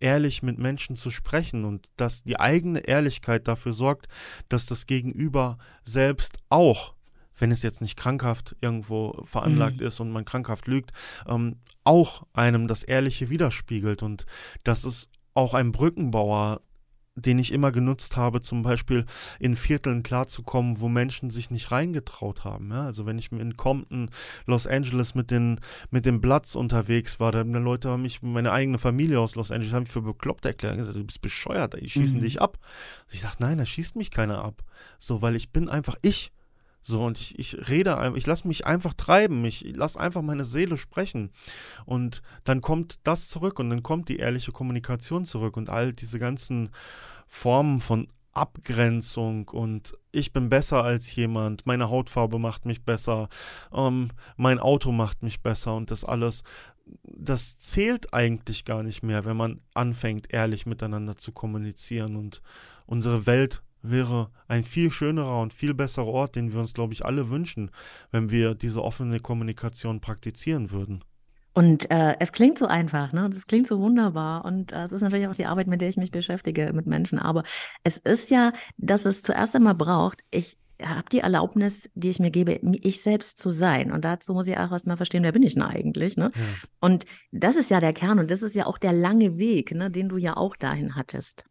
[0.01, 4.07] ehrlich mit Menschen zu sprechen und dass die eigene Ehrlichkeit dafür sorgt,
[4.49, 6.95] dass das Gegenüber selbst auch,
[7.37, 9.87] wenn es jetzt nicht krankhaft irgendwo veranlagt mhm.
[9.87, 10.91] ist und man krankhaft lügt,
[11.27, 14.25] ähm, auch einem das Ehrliche widerspiegelt und
[14.63, 16.61] dass es auch ein Brückenbauer
[17.15, 19.05] den ich immer genutzt habe, zum Beispiel
[19.39, 22.71] in Vierteln klarzukommen, wo Menschen sich nicht reingetraut haben.
[22.71, 22.85] Ja?
[22.85, 24.09] Also wenn ich in Compton,
[24.45, 25.59] Los Angeles mit den,
[25.89, 29.73] mit dem Platz unterwegs war, dann Leute haben mich, meine eigene Familie aus Los Angeles,
[29.73, 32.23] haben mich für bekloppt erklärt, gesagt, du bist bescheuert, die schießen mhm.
[32.23, 32.57] dich ab.
[33.11, 34.63] Ich dachte, nein, da schießt mich keiner ab.
[34.99, 36.31] So, weil ich bin einfach ich.
[36.83, 40.77] So, und ich, ich rede ich lasse mich einfach treiben, ich lasse einfach meine Seele
[40.77, 41.31] sprechen.
[41.85, 46.17] Und dann kommt das zurück und dann kommt die ehrliche Kommunikation zurück und all diese
[46.19, 46.69] ganzen
[47.27, 53.27] Formen von Abgrenzung und ich bin besser als jemand, meine Hautfarbe macht mich besser,
[53.73, 56.43] ähm, mein Auto macht mich besser und das alles,
[57.03, 62.41] das zählt eigentlich gar nicht mehr, wenn man anfängt, ehrlich miteinander zu kommunizieren und
[62.85, 67.05] unsere Welt wäre ein viel schönerer und viel besserer Ort, den wir uns, glaube ich,
[67.05, 67.71] alle wünschen,
[68.11, 71.03] wenn wir diese offene Kommunikation praktizieren würden.
[71.53, 73.29] Und äh, es klingt so einfach, ne?
[73.29, 74.45] Das klingt so wunderbar.
[74.45, 77.19] Und äh, es ist natürlich auch die Arbeit, mit der ich mich beschäftige, mit Menschen.
[77.19, 77.43] Aber
[77.83, 82.31] es ist ja, dass es zuerst einmal braucht, ich habe die Erlaubnis, die ich mir
[82.31, 83.91] gebe, ich selbst zu sein.
[83.91, 86.17] Und dazu muss ich auch erstmal verstehen, wer bin ich denn eigentlich?
[86.17, 86.31] Ne?
[86.33, 86.41] Ja.
[86.79, 89.91] Und das ist ja der Kern und das ist ja auch der lange Weg, ne,
[89.91, 91.45] den du ja auch dahin hattest.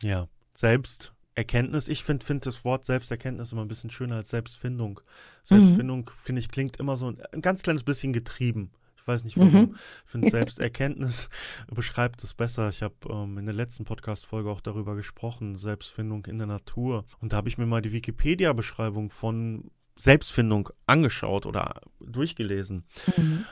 [0.00, 5.00] Ja, selbst Erkenntnis, ich finde find das Wort Selbsterkenntnis immer ein bisschen schöner als Selbstfindung.
[5.42, 6.10] Selbstfindung, mhm.
[6.22, 8.70] finde ich, klingt immer so ein, ein, ganz kleines bisschen getrieben.
[8.96, 9.52] Ich weiß nicht warum.
[9.52, 9.76] Mhm.
[10.04, 11.28] Ich finde Selbsterkenntnis
[11.74, 12.68] beschreibt es besser.
[12.68, 17.04] Ich habe ähm, in der letzten Podcast-Folge auch darüber gesprochen, Selbstfindung in der Natur.
[17.20, 22.84] Und da habe ich mir mal die Wikipedia-Beschreibung von Selbstfindung angeschaut oder durchgelesen.
[23.16, 23.44] Mhm.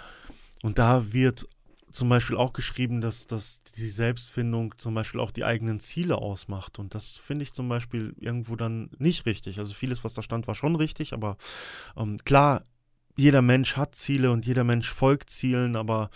[0.63, 1.49] Und da wird
[1.93, 6.79] zum Beispiel auch geschrieben, dass, dass die Selbstfindung zum Beispiel auch die eigenen Ziele ausmacht.
[6.79, 9.59] Und das finde ich zum Beispiel irgendwo dann nicht richtig.
[9.59, 11.37] Also vieles, was da stand, war schon richtig, aber
[11.97, 12.63] ähm, klar,
[13.17, 16.11] jeder Mensch hat Ziele und jeder Mensch folgt Zielen, aber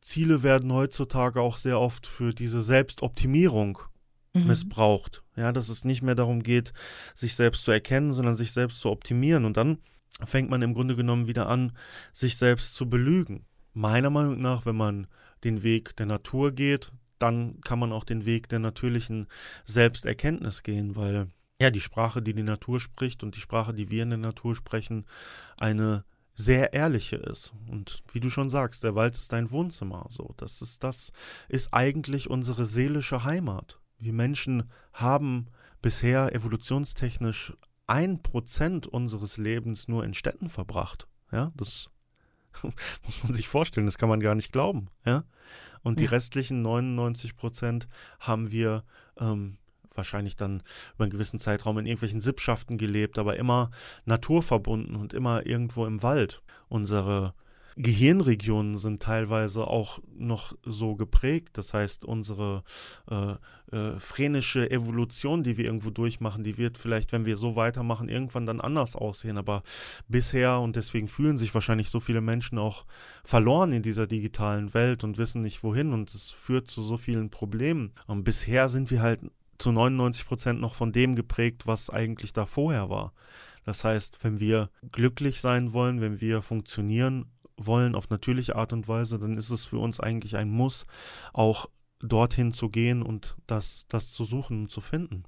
[0.00, 3.78] Ziele werden heutzutage auch sehr oft für diese Selbstoptimierung
[4.32, 4.46] mhm.
[4.46, 5.22] missbraucht.
[5.36, 6.72] Ja, dass es nicht mehr darum geht,
[7.14, 9.44] sich selbst zu erkennen, sondern sich selbst zu optimieren.
[9.44, 9.78] Und dann
[10.24, 11.72] fängt man im Grunde genommen wieder an,
[12.12, 13.46] sich selbst zu belügen
[13.80, 15.06] meiner Meinung nach, wenn man
[15.44, 19.26] den Weg der Natur geht, dann kann man auch den Weg der natürlichen
[19.64, 21.28] Selbsterkenntnis gehen, weil
[21.60, 24.54] ja die Sprache, die die Natur spricht und die Sprache, die wir in der Natur
[24.54, 25.06] sprechen,
[25.58, 26.04] eine
[26.34, 27.52] sehr ehrliche ist.
[27.68, 30.06] Und wie du schon sagst, der Wald ist dein Wohnzimmer.
[30.10, 31.12] So, das ist das
[31.48, 33.78] ist eigentlich unsere seelische Heimat.
[33.98, 35.48] Wir Menschen haben
[35.82, 37.52] bisher evolutionstechnisch
[37.86, 41.06] ein Prozent unseres Lebens nur in Städten verbracht.
[41.32, 41.90] Ja, das
[43.04, 44.88] Muss man sich vorstellen, das kann man gar nicht glauben.
[45.04, 45.24] Ja?
[45.82, 47.88] Und die restlichen 99 Prozent
[48.18, 48.84] haben wir
[49.18, 49.56] ähm,
[49.94, 50.62] wahrscheinlich dann
[50.94, 53.70] über einen gewissen Zeitraum in irgendwelchen Sippschaften gelebt, aber immer
[54.04, 56.42] naturverbunden und immer irgendwo im Wald.
[56.68, 57.34] Unsere
[57.76, 61.50] Gehirnregionen sind teilweise auch noch so geprägt.
[61.56, 62.62] Das heißt, unsere
[63.10, 63.34] äh,
[63.72, 68.46] äh, phrenische Evolution, die wir irgendwo durchmachen, die wird vielleicht, wenn wir so weitermachen, irgendwann
[68.46, 69.38] dann anders aussehen.
[69.38, 69.62] Aber
[70.08, 72.84] bisher, und deswegen fühlen sich wahrscheinlich so viele Menschen auch
[73.24, 75.92] verloren in dieser digitalen Welt und wissen nicht wohin.
[75.92, 77.92] Und es führt zu so vielen Problemen.
[78.06, 79.20] Und bisher sind wir halt
[79.58, 83.12] zu 99 Prozent noch von dem geprägt, was eigentlich da vorher war.
[83.64, 88.88] Das heißt, wenn wir glücklich sein wollen, wenn wir funktionieren wollen auf natürliche Art und
[88.88, 90.86] Weise, dann ist es für uns eigentlich ein Muss,
[91.32, 91.68] auch
[92.02, 95.24] dorthin zu gehen und das, das zu suchen und zu finden.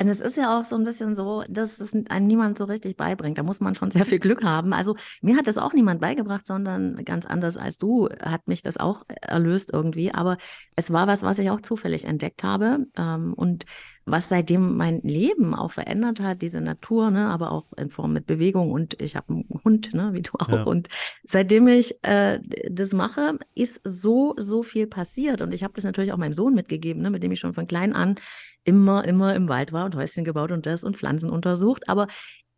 [0.00, 2.96] Und es ist ja auch so ein bisschen so, dass es einem niemand so richtig
[2.96, 3.36] beibringt.
[3.36, 4.72] Da muss man schon sehr viel Glück haben.
[4.72, 8.78] Also mir hat das auch niemand beigebracht, sondern ganz anders als du hat mich das
[8.78, 10.14] auch erlöst irgendwie.
[10.14, 10.38] Aber
[10.74, 12.86] es war was, was ich auch zufällig entdeckt habe.
[12.96, 13.66] Ähm, und
[14.06, 18.26] was seitdem mein Leben auch verändert hat, diese Natur, ne, aber auch in Form mit
[18.26, 20.48] Bewegung und ich habe einen Hund, ne, wie du auch.
[20.48, 20.62] Ja.
[20.64, 20.88] Und
[21.22, 22.40] seitdem ich äh,
[22.70, 25.42] das mache, ist so, so viel passiert.
[25.42, 27.66] Und ich habe das natürlich auch meinem Sohn mitgegeben, ne, mit dem ich schon von
[27.66, 28.16] klein an
[28.64, 31.88] immer, immer im Wald war und Häuschen gebaut und das und Pflanzen untersucht.
[31.88, 32.08] Aber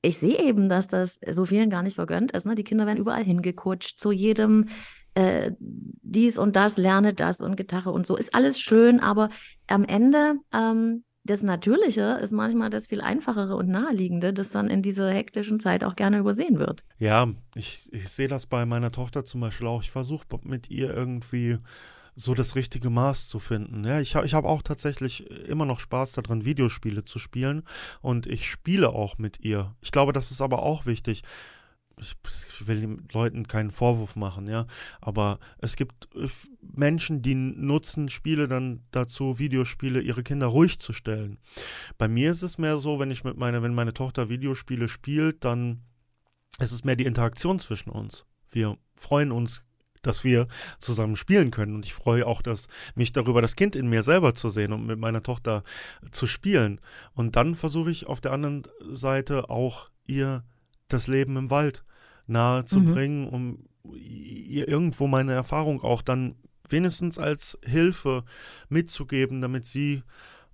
[0.02, 2.44] ich sehe eben, dass das so vielen gar nicht vergönnt ist.
[2.44, 2.54] Ne?
[2.54, 4.66] Die Kinder werden überall hingekutscht, zu jedem
[5.14, 8.16] äh, dies und das, lerne das und Gitarre und so.
[8.16, 9.28] Ist alles schön, aber
[9.68, 14.82] am Ende ähm, das Natürliche ist manchmal das viel einfachere und naheliegende, das dann in
[14.82, 16.84] dieser hektischen Zeit auch gerne übersehen wird.
[16.98, 19.82] Ja, ich, ich sehe das bei meiner Tochter zum Beispiel auch.
[19.82, 21.58] Ich versuche mit ihr irgendwie
[22.14, 23.84] so das richtige Maß zu finden.
[23.84, 27.62] Ja, ich habe ich hab auch tatsächlich immer noch Spaß daran, Videospiele zu spielen
[28.00, 29.74] und ich spiele auch mit ihr.
[29.80, 31.22] Ich glaube, das ist aber auch wichtig
[31.98, 34.66] ich will den Leuten keinen Vorwurf machen, ja,
[35.00, 36.28] aber es gibt äh,
[36.60, 41.38] Menschen, die nutzen Spiele dann dazu, Videospiele, ihre Kinder ruhig zu stellen.
[41.98, 45.44] Bei mir ist es mehr so, wenn ich mit meiner, wenn meine Tochter Videospiele spielt,
[45.44, 45.82] dann
[46.58, 48.24] ist es mehr die Interaktion zwischen uns.
[48.48, 49.62] Wir freuen uns
[50.02, 51.76] dass wir zusammen spielen können.
[51.76, 54.84] Und ich freue auch, dass mich darüber das Kind in mir selber zu sehen und
[54.84, 55.62] mit meiner Tochter
[56.10, 56.80] zu spielen.
[57.14, 60.44] Und dann versuche ich auf der anderen Seite auch ihr
[60.92, 61.84] das Leben im Wald
[62.26, 62.92] nahe zu mhm.
[62.92, 63.64] bringen, um
[63.94, 66.36] ihr irgendwo meine Erfahrung auch dann
[66.68, 68.24] wenigstens als Hilfe
[68.68, 70.02] mitzugeben, damit sie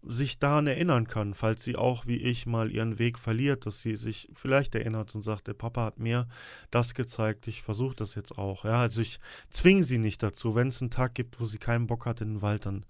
[0.02, 3.96] sich daran erinnern kann, falls sie auch wie ich mal ihren Weg verliert, dass sie
[3.96, 6.28] sich vielleicht erinnert und sagt, der Papa hat mir
[6.70, 8.64] das gezeigt, ich versuche das jetzt auch.
[8.64, 9.18] Ja, also ich
[9.50, 10.54] zwinge sie nicht dazu.
[10.54, 12.86] Wenn es einen Tag gibt, wo sie keinen Bock hat in den Wald, dann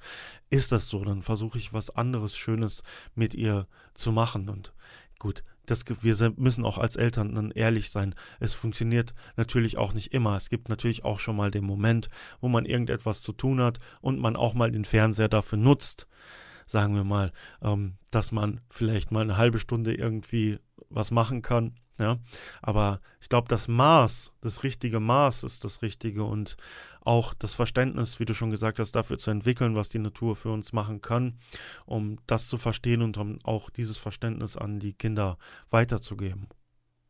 [0.50, 1.02] ist das so.
[1.02, 2.82] Dann versuche ich was anderes Schönes
[3.14, 4.48] mit ihr zu machen.
[4.48, 4.74] Und
[5.18, 8.14] gut, das, wir müssen auch als Eltern dann ehrlich sein.
[8.40, 10.36] Es funktioniert natürlich auch nicht immer.
[10.36, 12.08] Es gibt natürlich auch schon mal den Moment,
[12.40, 16.08] wo man irgendetwas zu tun hat und man auch mal den Fernseher dafür nutzt.
[16.66, 20.58] Sagen wir mal, ähm, dass man vielleicht mal eine halbe Stunde irgendwie
[20.90, 22.18] was machen kann ja,
[22.62, 26.56] aber ich glaube, das Maß, das richtige Maß ist das Richtige und
[27.00, 30.50] auch das Verständnis, wie du schon gesagt hast, dafür zu entwickeln, was die Natur für
[30.50, 31.38] uns machen kann,
[31.86, 35.38] um das zu verstehen und um auch dieses Verständnis an die Kinder
[35.70, 36.48] weiterzugeben.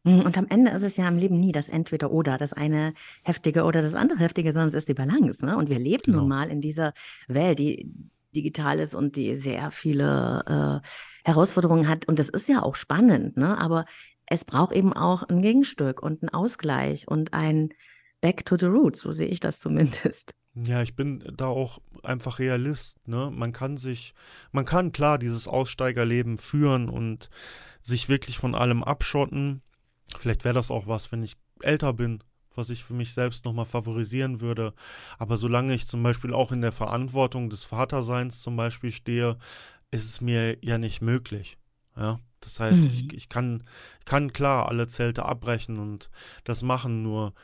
[0.05, 3.65] Mhm, und am Ende ist es ja im Leben nie das Entweder-Oder, das eine Heftige
[3.65, 5.45] oder das andere Heftige, sondern es ist die Balance.
[5.45, 5.57] Ne?
[5.57, 6.19] Und wir leben genau.
[6.21, 6.93] nun mal in dieser
[7.27, 7.91] Welt, die
[8.35, 12.07] digital ist und die sehr viele äh, Herausforderungen hat.
[12.07, 13.59] Und das ist ja auch spannend, ne?
[13.59, 13.85] aber
[14.31, 17.71] es braucht eben auch ein Gegenstück und einen Ausgleich und ein
[18.21, 20.33] Back to the Roots, so sehe ich das zumindest.
[20.55, 23.31] Ja, ich bin da auch einfach Realist, ne?
[23.33, 24.13] Man kann sich,
[24.51, 27.31] man kann klar dieses Aussteigerleben führen und
[27.81, 29.63] sich wirklich von allem abschotten.
[30.17, 32.25] Vielleicht wäre das auch was, wenn ich älter bin,
[32.55, 34.75] was ich für mich selbst nochmal favorisieren würde.
[35.19, 39.39] Aber solange ich zum Beispiel auch in der Verantwortung des Vaterseins zum Beispiel stehe,
[39.93, 41.57] ist es mir ja nicht möglich.
[41.99, 42.21] Ja.
[42.41, 42.87] Das heißt, mhm.
[42.87, 43.65] ich, ich kann,
[44.05, 46.09] kann klar alle Zelte abbrechen und
[46.45, 47.35] das machen, nur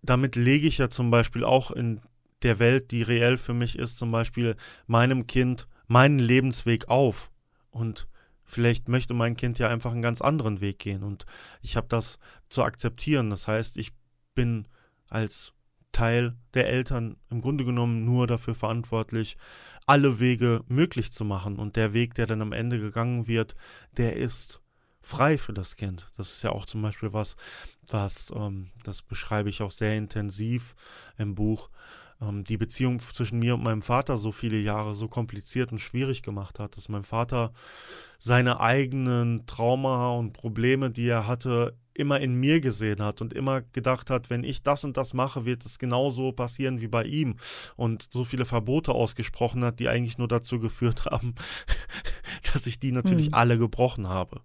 [0.00, 2.00] damit lege ich ja zum Beispiel auch in
[2.42, 7.30] der Welt, die reell für mich ist, zum Beispiel meinem Kind meinen Lebensweg auf.
[7.70, 8.06] Und
[8.44, 11.02] vielleicht möchte mein Kind ja einfach einen ganz anderen Weg gehen.
[11.02, 11.24] Und
[11.62, 12.18] ich habe das
[12.48, 13.30] zu akzeptieren.
[13.30, 13.92] Das heißt, ich
[14.34, 14.68] bin
[15.08, 15.52] als
[15.92, 19.36] Teil der Eltern im Grunde genommen nur dafür verantwortlich,
[19.86, 21.56] alle Wege möglich zu machen.
[21.58, 23.56] Und der Weg, der dann am Ende gegangen wird,
[23.96, 24.62] der ist
[25.00, 26.10] frei für das Kind.
[26.16, 27.36] Das ist ja auch zum Beispiel was,
[27.88, 30.74] was, ähm, das beschreibe ich auch sehr intensiv
[31.16, 31.70] im Buch,
[32.20, 36.22] ähm, die Beziehung zwischen mir und meinem Vater so viele Jahre so kompliziert und schwierig
[36.22, 37.52] gemacht hat, dass mein Vater
[38.18, 43.62] seine eigenen Trauma und Probleme, die er hatte, immer in mir gesehen hat und immer
[43.72, 47.36] gedacht hat, wenn ich das und das mache, wird es genauso passieren wie bei ihm
[47.76, 51.34] und so viele Verbote ausgesprochen hat, die eigentlich nur dazu geführt haben,
[52.52, 53.34] dass ich die natürlich hm.
[53.34, 54.42] alle gebrochen habe.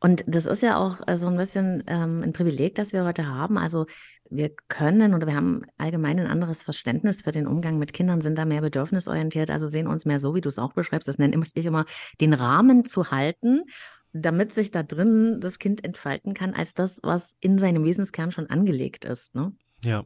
[0.00, 3.26] Und das ist ja auch äh, so ein bisschen ähm, ein Privileg, das wir heute
[3.26, 3.58] haben.
[3.58, 3.86] Also
[4.30, 8.36] wir können oder wir haben allgemein ein anderes Verständnis für den Umgang mit Kindern, sind
[8.36, 11.42] da mehr bedürfnisorientiert, also sehen uns mehr so, wie du es auch beschreibst, das nenne
[11.54, 11.84] ich immer,
[12.20, 13.64] den Rahmen zu halten
[14.12, 18.48] damit sich da drin das Kind entfalten kann, als das, was in seinem Wesenskern schon
[18.48, 19.34] angelegt ist.
[19.34, 19.52] Ne?
[19.84, 20.04] Ja.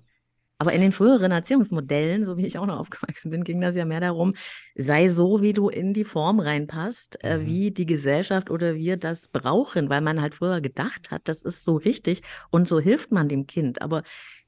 [0.62, 3.84] Aber in den früheren Erziehungsmodellen, so wie ich auch noch aufgewachsen bin, ging das ja
[3.84, 4.34] mehr darum,
[4.76, 7.46] sei so, wie du in die Form reinpasst, äh, mhm.
[7.46, 11.64] wie die Gesellschaft oder wir das brauchen, weil man halt früher gedacht hat, das ist
[11.64, 13.82] so richtig und so hilft man dem Kind.
[13.82, 14.05] Aber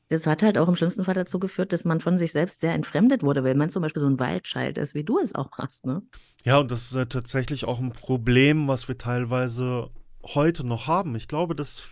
[0.09, 2.75] das hat halt auch im schlimmsten Fall dazu geführt, dass man von sich selbst sehr
[2.75, 5.87] entfremdet wurde, weil man zum Beispiel so ein Waldscheid ist, wie du es auch hast,
[5.87, 6.03] ne?
[6.45, 9.91] Ja, und das ist ja tatsächlich auch ein Problem, was wir teilweise
[10.23, 11.15] heute noch haben.
[11.15, 11.89] Ich glaube, dass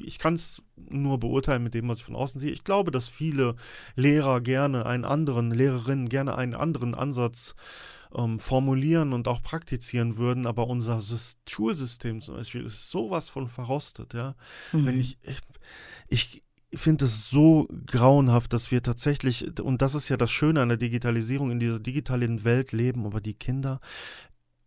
[0.00, 2.50] ich kann es nur beurteilen mit dem, was ich von außen sehe.
[2.50, 3.54] Ich glaube, dass viele
[3.94, 7.54] Lehrer gerne einen anderen, Lehrerinnen gerne einen anderen Ansatz
[8.14, 11.00] ähm, formulieren und auch praktizieren würden, aber unser
[11.48, 14.34] Schulsystem zum Beispiel ist sowas von verrostet, ja.
[14.72, 14.86] Mhm.
[14.86, 15.38] Wenn ich, ich,
[16.08, 16.43] ich
[16.80, 20.78] finde es so grauenhaft, dass wir tatsächlich, und das ist ja das Schöne an der
[20.78, 23.80] Digitalisierung, in dieser digitalen Welt leben, aber die Kinder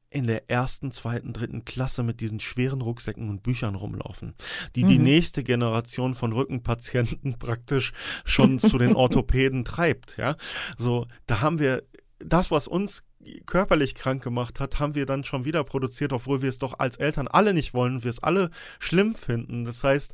[0.10, 4.36] in der ersten, zweiten, dritten Klasse mit diesen schweren Rucksäcken und Büchern rumlaufen,
[4.76, 4.88] die mhm.
[4.88, 7.92] die nächste Generation von Rückenpatienten praktisch
[8.26, 10.36] schon zu den Orthopäden treibt, ja.
[10.78, 11.84] So, da haben wir
[12.20, 13.04] das, was uns
[13.46, 16.98] körperlich krank gemacht hat, haben wir dann schon wieder produziert, obwohl wir es doch als
[16.98, 18.50] Eltern alle nicht wollen, wir es alle
[18.80, 19.66] schlimm finden.
[19.66, 20.14] Das heißt,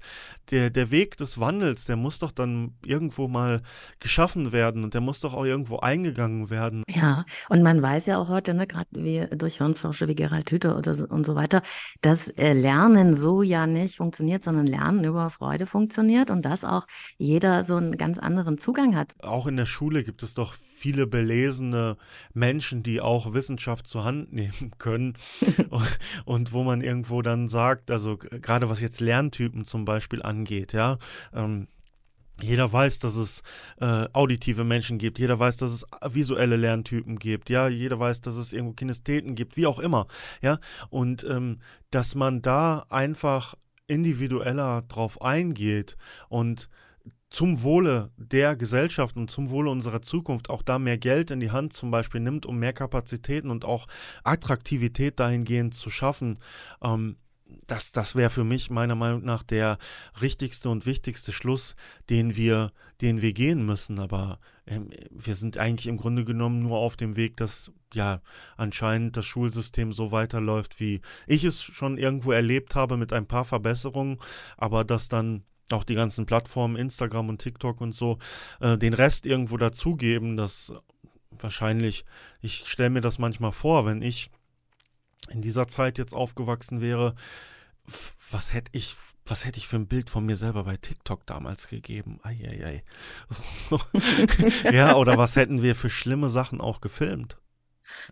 [0.51, 3.61] der, der Weg des Wandels, der muss doch dann irgendwo mal
[3.99, 6.83] geschaffen werden und der muss doch auch irgendwo eingegangen werden.
[6.87, 10.77] Ja, und man weiß ja auch heute, ne, gerade wie durch Hirnforscher wie Gerald Hüther
[10.77, 11.61] oder so, und so weiter,
[12.01, 16.85] dass äh, Lernen so ja nicht funktioniert, sondern Lernen über Freude funktioniert und dass auch
[17.17, 19.13] jeder so einen ganz anderen Zugang hat.
[19.23, 21.95] Auch in der Schule gibt es doch viele belesene
[22.33, 25.13] Menschen, die auch Wissenschaft zur Hand nehmen können
[26.25, 30.32] und, wo man irgendwo dann sagt, also gerade was jetzt Lerntypen zum Beispiel angeht,
[30.73, 30.97] ja,
[31.33, 31.67] ähm,
[32.41, 33.43] jeder weiß, dass es
[33.79, 35.19] äh, auditive Menschen gibt.
[35.19, 37.49] Jeder weiß, dass es visuelle Lerntypen gibt.
[37.49, 40.07] Ja, jeder weiß, dass es irgendwo Kinestheten gibt, wie auch immer.
[40.41, 40.59] Ja,
[40.89, 41.59] und ähm,
[41.91, 43.55] dass man da einfach
[43.87, 45.95] individueller drauf eingeht
[46.29, 46.69] und
[47.29, 51.51] zum Wohle der Gesellschaft und zum Wohle unserer Zukunft auch da mehr Geld in die
[51.51, 53.87] Hand zum Beispiel nimmt, um mehr Kapazitäten und auch
[54.23, 56.37] Attraktivität dahingehend zu schaffen,
[56.83, 57.17] ähm,
[57.67, 59.77] das, das wäre für mich meiner Meinung nach der
[60.21, 61.75] richtigste und wichtigste Schluss,
[62.09, 63.99] den wir, den wir gehen müssen.
[63.99, 68.21] Aber ähm, wir sind eigentlich im Grunde genommen nur auf dem Weg, dass ja
[68.57, 73.45] anscheinend das Schulsystem so weiterläuft, wie ich es schon irgendwo erlebt habe, mit ein paar
[73.45, 74.17] Verbesserungen,
[74.57, 78.17] aber dass dann auch die ganzen Plattformen, Instagram und TikTok und so,
[78.59, 80.73] äh, den Rest irgendwo dazugeben, dass
[81.31, 82.05] wahrscheinlich,
[82.41, 84.29] ich stelle mir das manchmal vor, wenn ich
[85.29, 87.15] in dieser Zeit jetzt aufgewachsen wäre,
[88.31, 88.95] was hätte ich,
[89.25, 92.19] was hätte ich für ein Bild von mir selber bei TikTok damals gegeben?
[92.23, 92.83] Eieiei.
[94.71, 97.37] ja, oder was hätten wir für schlimme Sachen auch gefilmt?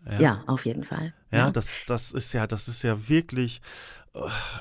[0.05, 1.13] Ja, ja auf jeden Fall.
[1.31, 3.61] Ja, ja, Das, das ist ja, das ist ja wirklich,
[4.13, 4.19] äh,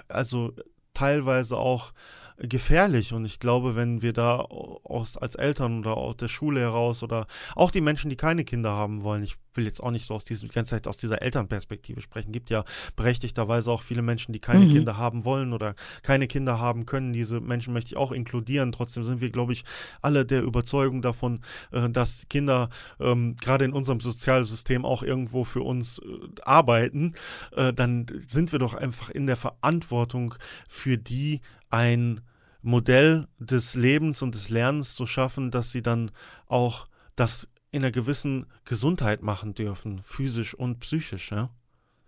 [0.09, 0.55] also
[0.95, 1.93] teilweise auch
[2.41, 3.13] gefährlich.
[3.13, 7.27] Und ich glaube, wenn wir da aus, als Eltern oder aus der Schule heraus oder
[7.55, 10.25] auch die Menschen, die keine Kinder haben wollen, ich will jetzt auch nicht so aus
[10.25, 12.65] diesem, die ganze Zeit aus dieser Elternperspektive sprechen, gibt ja
[12.97, 14.71] berechtigterweise auch viele Menschen, die keine mhm.
[14.71, 17.13] Kinder haben wollen oder keine Kinder haben können.
[17.13, 18.73] Diese Menschen möchte ich auch inkludieren.
[18.73, 19.65] Trotzdem sind wir, glaube ich,
[20.01, 21.41] alle der Überzeugung davon,
[21.73, 22.71] äh, dass Kinder
[23.01, 26.05] ähm, gerade in unserem Sozialsystem auch irgendwo für uns äh,
[26.43, 27.15] arbeiten.
[27.55, 30.35] Äh, dann sind wir doch einfach in der Verantwortung
[30.69, 32.21] für die ein
[32.63, 36.11] Modell des Lebens und des Lernens zu schaffen, dass sie dann
[36.47, 36.87] auch
[37.17, 41.31] das in einer gewissen Gesundheit machen dürfen, physisch und psychisch.
[41.31, 41.51] Ja?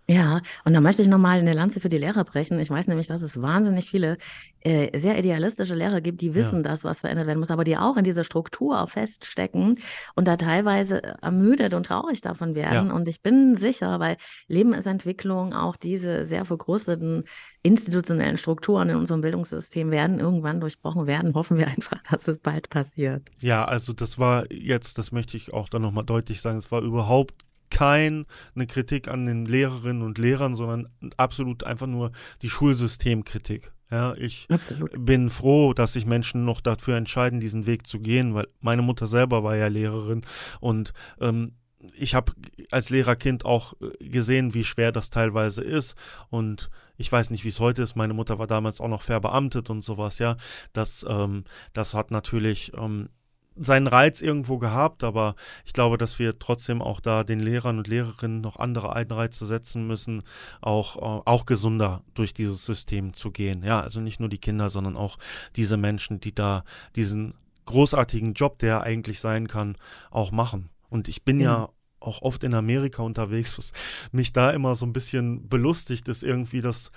[0.07, 2.59] Ja, und da möchte ich nochmal eine Lanze für die Lehrer brechen.
[2.59, 4.17] Ich weiß nämlich, dass es wahnsinnig viele
[4.59, 6.63] äh, sehr idealistische Lehrer gibt, die wissen, ja.
[6.63, 9.77] dass was verändert werden muss, aber die auch in dieser Struktur feststecken
[10.15, 12.89] und da teilweise ermüdet und traurig davon werden.
[12.89, 12.93] Ja.
[12.93, 17.23] Und ich bin sicher, weil Leben ist Entwicklung, auch diese sehr vergrößerten
[17.61, 21.33] institutionellen Strukturen in unserem Bildungssystem werden irgendwann durchbrochen werden.
[21.33, 23.29] Hoffen wir einfach, dass es bald passiert.
[23.39, 26.81] Ja, also das war jetzt, das möchte ich auch dann nochmal deutlich sagen, es war
[26.81, 28.25] überhaupt keine
[28.67, 32.11] Kritik an den Lehrerinnen und Lehrern, sondern absolut einfach nur
[32.41, 33.73] die Schulsystemkritik.
[33.91, 34.91] Ja, ich Absolut.
[35.05, 39.05] bin froh, dass sich Menschen noch dafür entscheiden, diesen Weg zu gehen, weil meine Mutter
[39.05, 40.21] selber war ja Lehrerin
[40.59, 41.53] und ähm,
[41.95, 42.31] ich habe
[42.71, 45.95] als Lehrerkind auch gesehen, wie schwer das teilweise ist.
[46.29, 47.97] Und ich weiß nicht, wie es heute ist.
[47.97, 50.37] Meine Mutter war damals auch noch verbeamtet und sowas, ja.
[50.71, 51.43] Das, ähm,
[51.73, 53.09] das hat natürlich ähm,
[53.55, 55.35] seinen Reiz irgendwo gehabt, aber
[55.65, 59.87] ich glaube, dass wir trotzdem auch da den Lehrern und Lehrerinnen noch andere Einreize setzen
[59.87, 60.23] müssen,
[60.61, 63.63] auch, äh, auch gesunder durch dieses System zu gehen.
[63.63, 65.17] Ja, also nicht nur die Kinder, sondern auch
[65.55, 66.63] diese Menschen, die da
[66.95, 67.35] diesen
[67.65, 69.77] großartigen Job, der eigentlich sein kann,
[70.11, 70.69] auch machen.
[70.89, 71.43] Und ich bin mhm.
[71.43, 71.69] ja
[72.03, 73.71] auch oft in Amerika unterwegs, was
[74.11, 76.91] mich da immer so ein bisschen belustigt ist, irgendwie, dass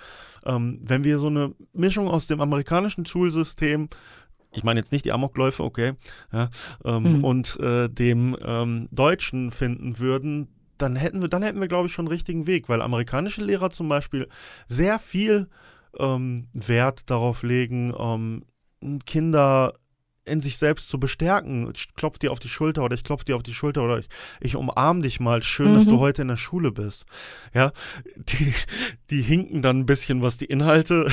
[0.45, 3.89] ähm, wenn wir so eine Mischung aus dem amerikanischen Schulsystem
[4.51, 5.93] ich meine jetzt nicht die Amokläufe, okay,
[6.31, 6.49] ja,
[6.85, 7.23] ähm, mhm.
[7.23, 11.93] und äh, dem ähm, Deutschen finden würden, dann hätten wir, dann hätten wir, glaube ich,
[11.93, 14.27] schon einen richtigen Weg, weil amerikanische Lehrer zum Beispiel
[14.67, 15.49] sehr viel
[15.99, 18.43] ähm, Wert darauf legen, ähm,
[19.05, 19.73] Kinder
[20.27, 21.71] in sich selbst zu bestärken.
[21.73, 24.07] Ich klopf dir auf die Schulter oder ich klopf dir auf die Schulter oder ich,
[24.39, 25.43] ich umarm dich mal.
[25.43, 25.75] Schön, mhm.
[25.75, 25.99] dass du mhm.
[25.99, 27.05] heute in der Schule bist.
[27.53, 27.71] Ja,
[28.15, 28.53] die,
[29.09, 31.11] die hinken dann ein bisschen, was die Inhalte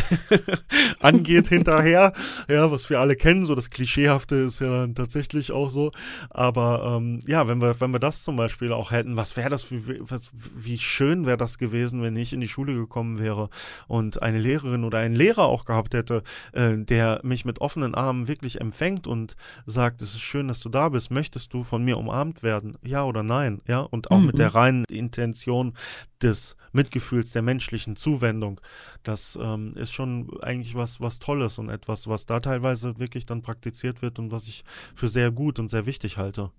[1.01, 2.13] angeht hinterher.
[2.49, 5.91] Ja, was wir alle kennen, so das Klischeehafte ist ja dann tatsächlich auch so.
[6.31, 9.63] Aber ähm, ja, wenn wir, wenn wir das zum Beispiel auch hätten, was wäre das
[9.63, 13.49] für, was, wie schön wäre das gewesen, wenn ich in die Schule gekommen wäre
[13.87, 18.29] und eine Lehrerin oder einen Lehrer auch gehabt hätte, äh, der mich mit offenen Armen
[18.29, 19.37] wirklich empfängt kommt und
[19.67, 22.77] sagt, es ist schön, dass du da bist, möchtest du von mir umarmt werden?
[22.83, 23.61] Ja oder nein?
[23.67, 24.27] Ja, und auch mhm.
[24.27, 24.57] mit der mhm.
[24.57, 25.75] reinen Intention
[26.23, 28.61] des Mitgefühls, der menschlichen Zuwendung.
[29.03, 33.43] Das ähm, ist schon eigentlich was, was Tolles und etwas, was da teilweise wirklich dann
[33.43, 36.51] praktiziert wird und was ich für sehr gut und sehr wichtig halte.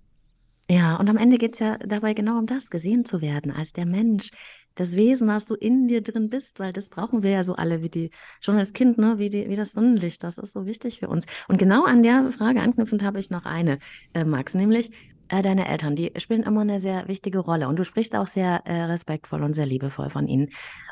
[0.67, 3.71] Ja, und am Ende geht es ja dabei genau um das, gesehen zu werden als
[3.71, 4.31] der Mensch,
[4.73, 7.83] das Wesen, das du in dir drin bist, weil das brauchen wir ja so alle,
[7.83, 8.09] wie die,
[8.41, 11.27] schon als Kind, ne, wie, die, wie das Sonnenlicht, das ist so wichtig für uns.
[11.47, 13.77] Und genau an der Frage anknüpfend habe ich noch eine,
[14.13, 14.89] äh, Max, nämlich,
[15.29, 18.65] äh, deine Eltern, die spielen immer eine sehr wichtige Rolle und du sprichst auch sehr
[18.65, 20.49] äh, respektvoll und sehr liebevoll von ihnen.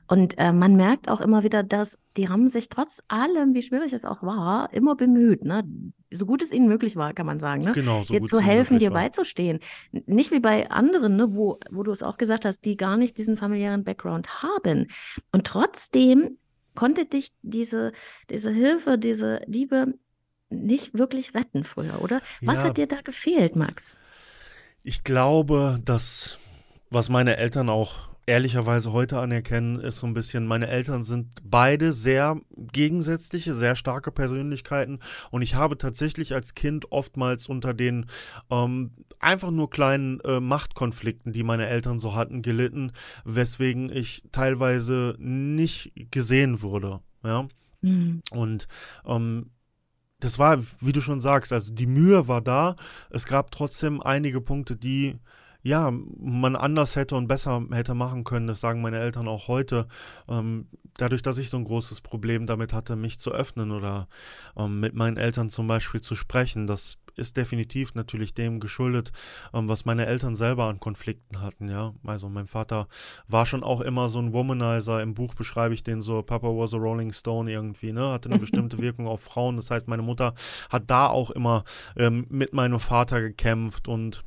[0.08, 3.94] Und äh, man merkt auch immer wieder, dass die haben sich trotz allem, wie schwierig
[3.94, 5.64] es auch war, immer bemüht, ne?
[6.12, 7.72] so gut es ihnen möglich war, kann man sagen, ne?
[7.72, 9.02] genau, so dir zu helfen, dir war.
[9.02, 9.60] beizustehen.
[9.92, 13.18] Nicht wie bei anderen, ne, wo, wo du es auch gesagt hast, die gar nicht
[13.18, 14.88] diesen familiären Background haben.
[15.32, 16.38] Und trotzdem
[16.76, 17.92] konnte dich diese,
[18.30, 19.96] diese Hilfe, diese Liebe
[20.50, 22.22] nicht wirklich retten früher, oder?
[22.42, 22.66] Was ja.
[22.66, 23.98] hat dir da gefehlt, Max?
[24.86, 26.38] Ich glaube, dass
[26.90, 31.94] was meine Eltern auch ehrlicherweise heute anerkennen, ist so ein bisschen, meine Eltern sind beide
[31.94, 35.00] sehr gegensätzliche, sehr starke Persönlichkeiten
[35.32, 38.06] und ich habe tatsächlich als Kind oftmals unter den
[38.50, 42.92] ähm, einfach nur kleinen äh, Machtkonflikten, die meine Eltern so hatten, gelitten,
[43.24, 47.00] weswegen ich teilweise nicht gesehen wurde.
[47.24, 47.48] Ja.
[47.82, 48.22] Mhm.
[48.32, 48.68] Und
[49.06, 49.50] ähm,
[50.24, 52.76] das war, wie du schon sagst, also die Mühe war da.
[53.09, 55.17] Es gab trotzdem einige Punkte, die
[55.64, 58.47] ja, man anders hätte und besser hätte machen können.
[58.47, 59.88] Das sagen meine Eltern auch heute.
[60.28, 64.07] Ähm, dadurch, dass ich so ein großes Problem damit hatte, mich zu öffnen oder
[64.57, 69.11] ähm, mit meinen Eltern zum Beispiel zu sprechen, das ist definitiv natürlich dem geschuldet,
[69.53, 71.93] ähm, was meine Eltern selber an Konflikten hatten, ja.
[72.05, 72.88] Also mein Vater
[73.28, 75.01] war schon auch immer so ein Womanizer.
[75.01, 78.11] Im Buch beschreibe ich den so, Papa was a Rolling Stone irgendwie, ne?
[78.11, 79.55] Hatte eine bestimmte Wirkung auf Frauen.
[79.55, 80.34] Das heißt, meine Mutter
[80.70, 81.64] hat da auch immer
[81.95, 84.26] ähm, mit meinem Vater gekämpft und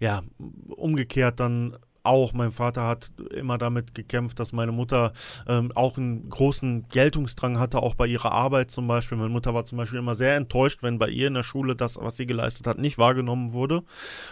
[0.00, 0.22] ja,
[0.68, 2.32] umgekehrt dann auch.
[2.32, 5.12] Mein Vater hat immer damit gekämpft, dass meine Mutter
[5.46, 9.18] ähm, auch einen großen Geltungsdrang hatte, auch bei ihrer Arbeit zum Beispiel.
[9.18, 11.98] Meine Mutter war zum Beispiel immer sehr enttäuscht, wenn bei ihr in der Schule das,
[12.00, 13.82] was sie geleistet hat, nicht wahrgenommen wurde.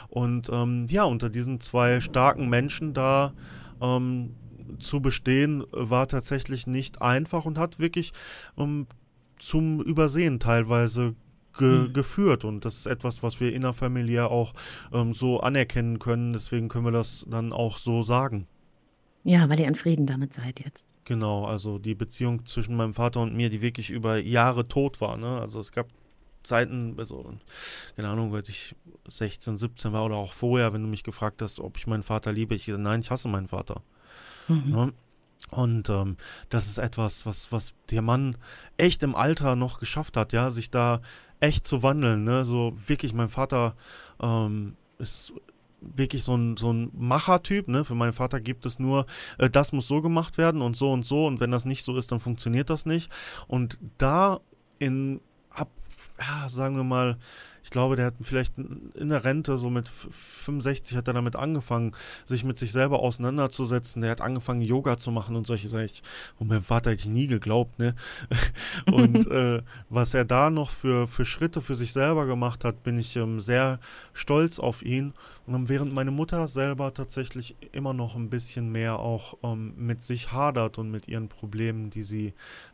[0.09, 3.35] Und ähm, ja, unter diesen zwei starken Menschen da
[3.81, 4.35] ähm,
[4.79, 8.13] zu bestehen, war tatsächlich nicht einfach und hat wirklich
[8.57, 8.87] ähm,
[9.39, 11.15] zum Übersehen teilweise
[11.59, 11.93] ge mhm.
[11.93, 12.45] geführt.
[12.45, 14.55] Und das ist etwas, was wir innerfamiliär auch
[14.93, 16.33] ähm, so anerkennen können.
[16.33, 18.47] Deswegen können wir das dann auch so sagen.
[19.25, 20.95] Ja, weil ihr in Frieden damit seid jetzt.
[21.05, 25.19] Genau, also die Beziehung zwischen meinem Vater und mir, die wirklich über Jahre tot war.
[25.19, 25.41] Ne?
[25.41, 25.89] Also es gab
[26.45, 27.31] Zeiten, also,
[27.95, 28.75] keine Ahnung, als ich
[29.09, 32.33] 16, 17 war oder auch vorher, wenn du mich gefragt hast, ob ich meinen Vater
[32.33, 33.83] liebe, ich gesagt, nein, ich hasse meinen Vater.
[34.49, 34.71] Mhm.
[34.71, 34.93] Ne?
[35.51, 36.17] Und ähm,
[36.49, 38.37] das ist etwas, was, was der Mann
[38.77, 41.01] echt im Alter noch geschafft hat, ja, sich da
[41.41, 42.45] echt zu wandeln, ne?
[42.45, 43.75] So wirklich, mein Vater
[44.21, 45.33] ähm, ist
[45.81, 47.85] wirklich so ein, so ein Machertyp, ne?
[47.85, 49.07] Für meinen Vater gibt es nur,
[49.39, 51.97] äh, das muss so gemacht werden und so und so und wenn das nicht so
[51.97, 53.11] ist, dann funktioniert das nicht.
[53.47, 54.41] Und da
[54.79, 55.21] in
[55.51, 55.71] ab,
[56.19, 57.19] ja, sagen wir mal,
[57.69, 61.95] ich glaube, der hat vielleicht in der Rente, so mit 65 hat er damit angefangen,
[62.25, 64.01] sich mit sich selber auseinanderzusetzen.
[64.01, 65.91] Der hat angefangen, Yoga zu machen und solche Sachen.
[66.39, 67.95] Und meinem Vater hätte ich nie geglaubt, ne?
[68.91, 69.61] und äh,
[69.91, 73.43] was er da noch für, für Schritte für sich selber gemacht hat, bin ich ähm,
[73.43, 73.81] sehr
[74.15, 75.13] stolz auf ihn.
[75.47, 80.33] Und während meine Mutter selber tatsächlich immer noch ein bisschen mehr auch ähm, mit sich
[80.33, 82.33] hadert und mit ihren Problemen, die sie,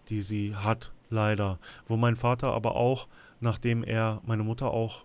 [0.09, 1.59] die sie hat, leider.
[1.85, 3.09] Wo mein Vater aber auch
[3.41, 5.05] nachdem er meine Mutter auch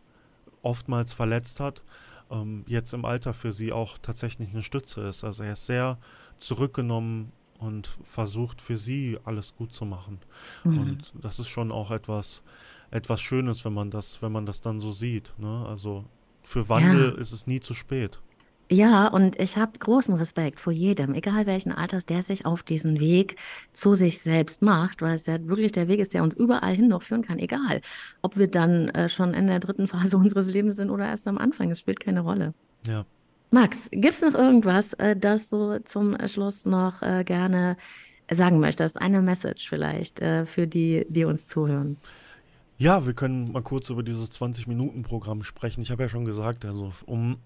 [0.61, 1.81] oftmals verletzt hat,
[2.29, 5.23] ähm, jetzt im Alter für sie auch tatsächlich eine Stütze ist.
[5.23, 5.97] Also er ist sehr
[6.37, 10.19] zurückgenommen und versucht für sie alles gut zu machen.
[10.63, 10.79] Mhm.
[10.79, 12.43] Und das ist schon auch etwas,
[12.91, 15.33] etwas Schönes, wenn man das, wenn man das dann so sieht.
[15.37, 15.65] Ne?
[15.67, 16.05] Also
[16.41, 17.17] für Wandel ja.
[17.21, 18.21] ist es nie zu spät.
[18.71, 22.99] Ja, und ich habe großen Respekt vor jedem, egal welchen Alters, der sich auf diesen
[22.99, 23.35] Weg
[23.73, 26.87] zu sich selbst macht, weil es ja wirklich der Weg ist, der uns überall hin
[26.87, 27.81] noch führen kann, egal,
[28.21, 31.39] ob wir dann äh, schon in der dritten Phase unseres Lebens sind oder erst am
[31.39, 31.71] Anfang.
[31.71, 32.53] Es spielt keine Rolle.
[32.85, 33.05] Ja.
[33.49, 37.75] Max, gibt es noch irgendwas, äh, das du zum Schluss noch äh, gerne
[38.29, 39.01] sagen möchtest?
[39.01, 41.97] Eine Message vielleicht äh, für die, die uns zuhören.
[42.77, 45.81] Ja, wir können mal kurz über dieses 20-Minuten-Programm sprechen.
[45.81, 47.37] Ich habe ja schon gesagt, also um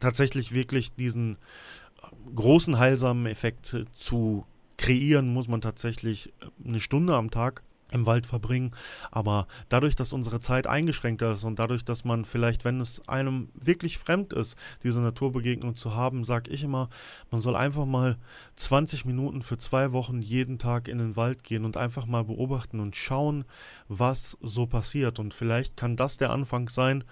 [0.00, 4.44] tatsächlich wirklich diesen äh, großen heilsamen Effekt zu
[4.76, 8.72] kreieren, muss man tatsächlich äh, eine Stunde am Tag im Wald verbringen.
[9.10, 13.48] Aber dadurch, dass unsere Zeit eingeschränkter ist und dadurch, dass man vielleicht, wenn es einem
[13.54, 16.88] wirklich fremd ist, diese Naturbegegnung zu haben, sage ich immer,
[17.30, 18.16] man soll einfach mal
[18.56, 22.80] 20 Minuten für zwei Wochen jeden Tag in den Wald gehen und einfach mal beobachten
[22.80, 23.44] und schauen,
[23.88, 25.18] was so passiert.
[25.18, 27.04] Und vielleicht kann das der Anfang sein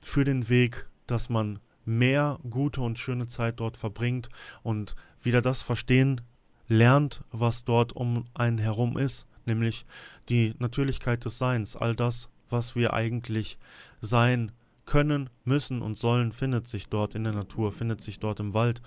[0.00, 4.28] für den Weg, dass man mehr gute und schöne Zeit dort verbringt
[4.62, 6.20] und wieder das verstehen
[6.66, 9.84] lernt, was dort um einen herum ist, nämlich
[10.28, 13.58] die Natürlichkeit des Seins, all das, was wir eigentlich
[14.00, 14.52] sein
[14.86, 18.82] können, müssen und sollen, findet sich dort in der Natur, findet sich dort im Wald.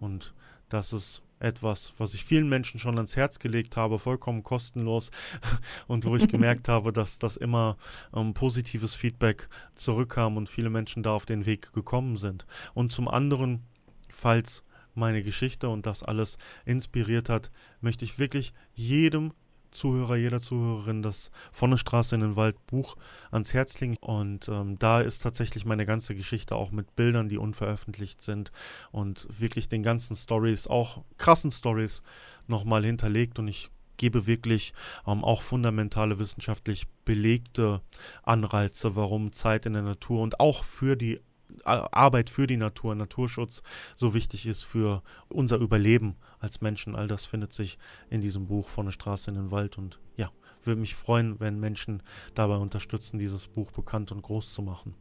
[0.00, 0.34] Und
[0.68, 5.10] das ist etwas, was ich vielen Menschen schon ans Herz gelegt habe, vollkommen kostenlos
[5.86, 7.76] und wo ich gemerkt habe, dass das immer
[8.14, 12.46] ähm, positives Feedback zurückkam und viele Menschen da auf den Weg gekommen sind.
[12.74, 13.64] Und zum anderen,
[14.10, 14.62] falls
[14.94, 19.32] meine Geschichte und das alles inspiriert hat, möchte ich wirklich jedem
[19.76, 22.96] Zuhörer, jeder Zuhörerin das Von der Straße in den Wald Buch
[23.30, 23.96] ans Herz legen.
[24.00, 28.52] Und ähm, da ist tatsächlich meine ganze Geschichte auch mit Bildern, die unveröffentlicht sind
[28.90, 32.02] und wirklich den ganzen Stories, auch krassen Stories,
[32.46, 33.38] nochmal hinterlegt.
[33.38, 34.72] Und ich gebe wirklich
[35.06, 37.80] ähm, auch fundamentale wissenschaftlich belegte
[38.22, 41.20] Anreize, warum Zeit in der Natur und auch für die
[41.64, 43.62] Arbeit für die Natur, Naturschutz
[43.94, 46.94] so wichtig ist für unser Überleben als Menschen.
[46.94, 47.78] All das findet sich
[48.10, 50.30] in diesem Buch von der Straße in den Wald und ja,
[50.62, 52.02] würde mich freuen, wenn Menschen
[52.34, 54.94] dabei unterstützen, dieses Buch bekannt und groß zu machen.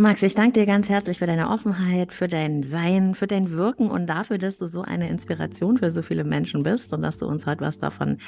[0.00, 3.90] Max, ich danke dir ganz herzlich für deine Offenheit, für dein Sein, für dein Wirken
[3.90, 7.26] und dafür, dass du so eine Inspiration für so viele Menschen bist und dass du
[7.26, 8.18] uns heute was davon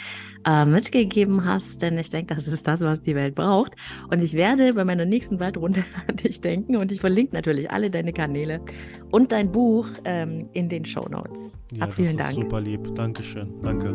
[0.45, 1.81] äh, mitgegeben hast.
[1.81, 3.77] Denn ich denke, das ist das, was die Welt braucht.
[4.11, 7.89] Und ich werde bei meiner nächsten Waldrunde an dich denken und ich verlinke natürlich alle
[7.89, 8.61] deine Kanäle
[9.13, 11.57] und dein Buch ähm, in den Show Notes.
[11.71, 12.33] Ja, Hab vielen Dank.
[12.33, 12.93] Super lieb.
[12.97, 13.49] Dankeschön.
[13.63, 13.95] Danke.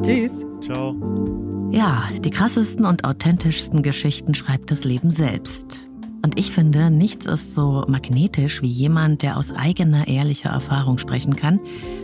[0.02, 0.32] Tschüss.
[0.62, 0.96] Ciao.
[1.70, 5.89] Ja, die krassesten und authentischsten Geschichten schreibt das Leben selbst.
[6.22, 11.34] Und ich finde, nichts ist so magnetisch wie jemand, der aus eigener ehrlicher Erfahrung sprechen
[11.34, 11.60] kann,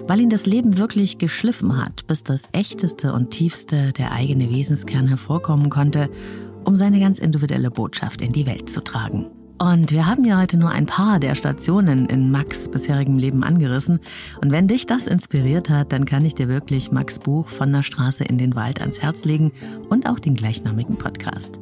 [0.07, 5.07] weil ihn das Leben wirklich geschliffen hat, bis das echteste und tiefste der eigene Wesenskern
[5.07, 6.09] hervorkommen konnte,
[6.65, 9.27] um seine ganz individuelle Botschaft in die Welt zu tragen.
[9.59, 14.01] Und wir haben ja heute nur ein paar der Stationen in Max bisherigem Leben angerissen.
[14.43, 17.83] Und wenn dich das inspiriert hat, dann kann ich dir wirklich Max Buch von der
[17.83, 19.53] Straße in den Wald ans Herz legen
[19.89, 21.61] und auch den gleichnamigen Podcast.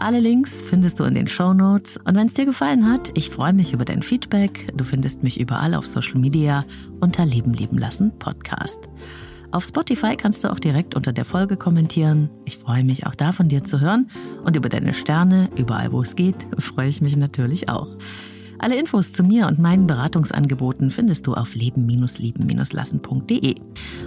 [0.00, 1.98] Alle Links findest du in den Show Notes.
[1.98, 4.74] Und wenn es dir gefallen hat, ich freue mich über dein Feedback.
[4.74, 6.64] Du findest mich überall auf Social Media
[7.00, 8.88] unter Leben leben lassen Podcast.
[9.50, 12.30] Auf Spotify kannst du auch direkt unter der Folge kommentieren.
[12.46, 14.08] Ich freue mich auch da von dir zu hören.
[14.42, 17.88] Und über deine Sterne, überall wo es geht, freue ich mich natürlich auch.
[18.60, 23.54] Alle Infos zu mir und meinen Beratungsangeboten findest du auf leben-lieben-lassen.de.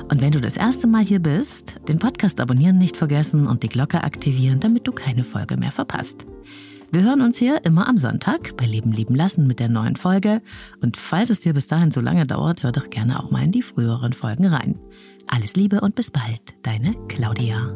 [0.09, 3.69] Und wenn du das erste Mal hier bist, den Podcast abonnieren nicht vergessen und die
[3.69, 6.27] Glocke aktivieren, damit du keine Folge mehr verpasst.
[6.91, 10.43] Wir hören uns hier immer am Sonntag bei Leben lieben lassen mit der neuen Folge.
[10.79, 13.51] Und falls es dir bis dahin so lange dauert, hör doch gerne auch mal in
[13.51, 14.77] die früheren Folgen rein.
[15.25, 17.75] Alles Liebe und bis bald, deine Claudia.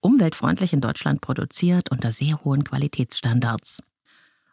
[0.00, 3.82] umweltfreundlich in Deutschland produziert unter sehr hohen Qualitätsstandards.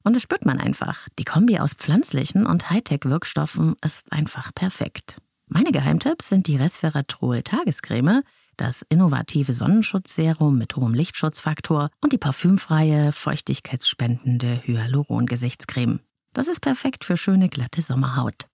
[0.04, 1.08] Und das spürt man einfach.
[1.20, 5.18] Die Kombi aus pflanzlichen und Hightech-Wirkstoffen ist einfach perfekt.
[5.48, 8.24] Meine Geheimtipps sind die Resveratrol Tagescreme,
[8.58, 16.00] das innovative Sonnenschutzserum mit hohem Lichtschutzfaktor und die parfümfreie, feuchtigkeitsspendende Hyaluron-Gesichtscreme.
[16.34, 18.48] Das ist perfekt für schöne, glatte Sommerhaut.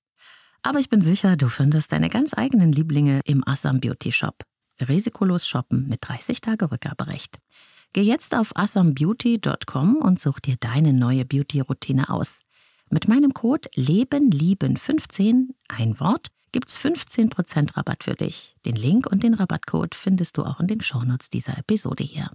[0.62, 4.44] Aber ich bin sicher, du findest deine ganz eigenen Lieblinge im Assam Beauty Shop.
[4.88, 7.40] Risikolos shoppen mit 30 Tage Rückgaberecht.
[7.94, 12.40] Geh jetzt auf assambeauty.com und such dir deine neue Beauty-Routine aus.
[12.90, 18.56] Mit meinem Code LebenLieben15, ein Wort, gibt's 15% Rabatt für dich.
[18.66, 22.30] Den Link und den Rabattcode findest du auch in den Shownotes dieser Episode hier.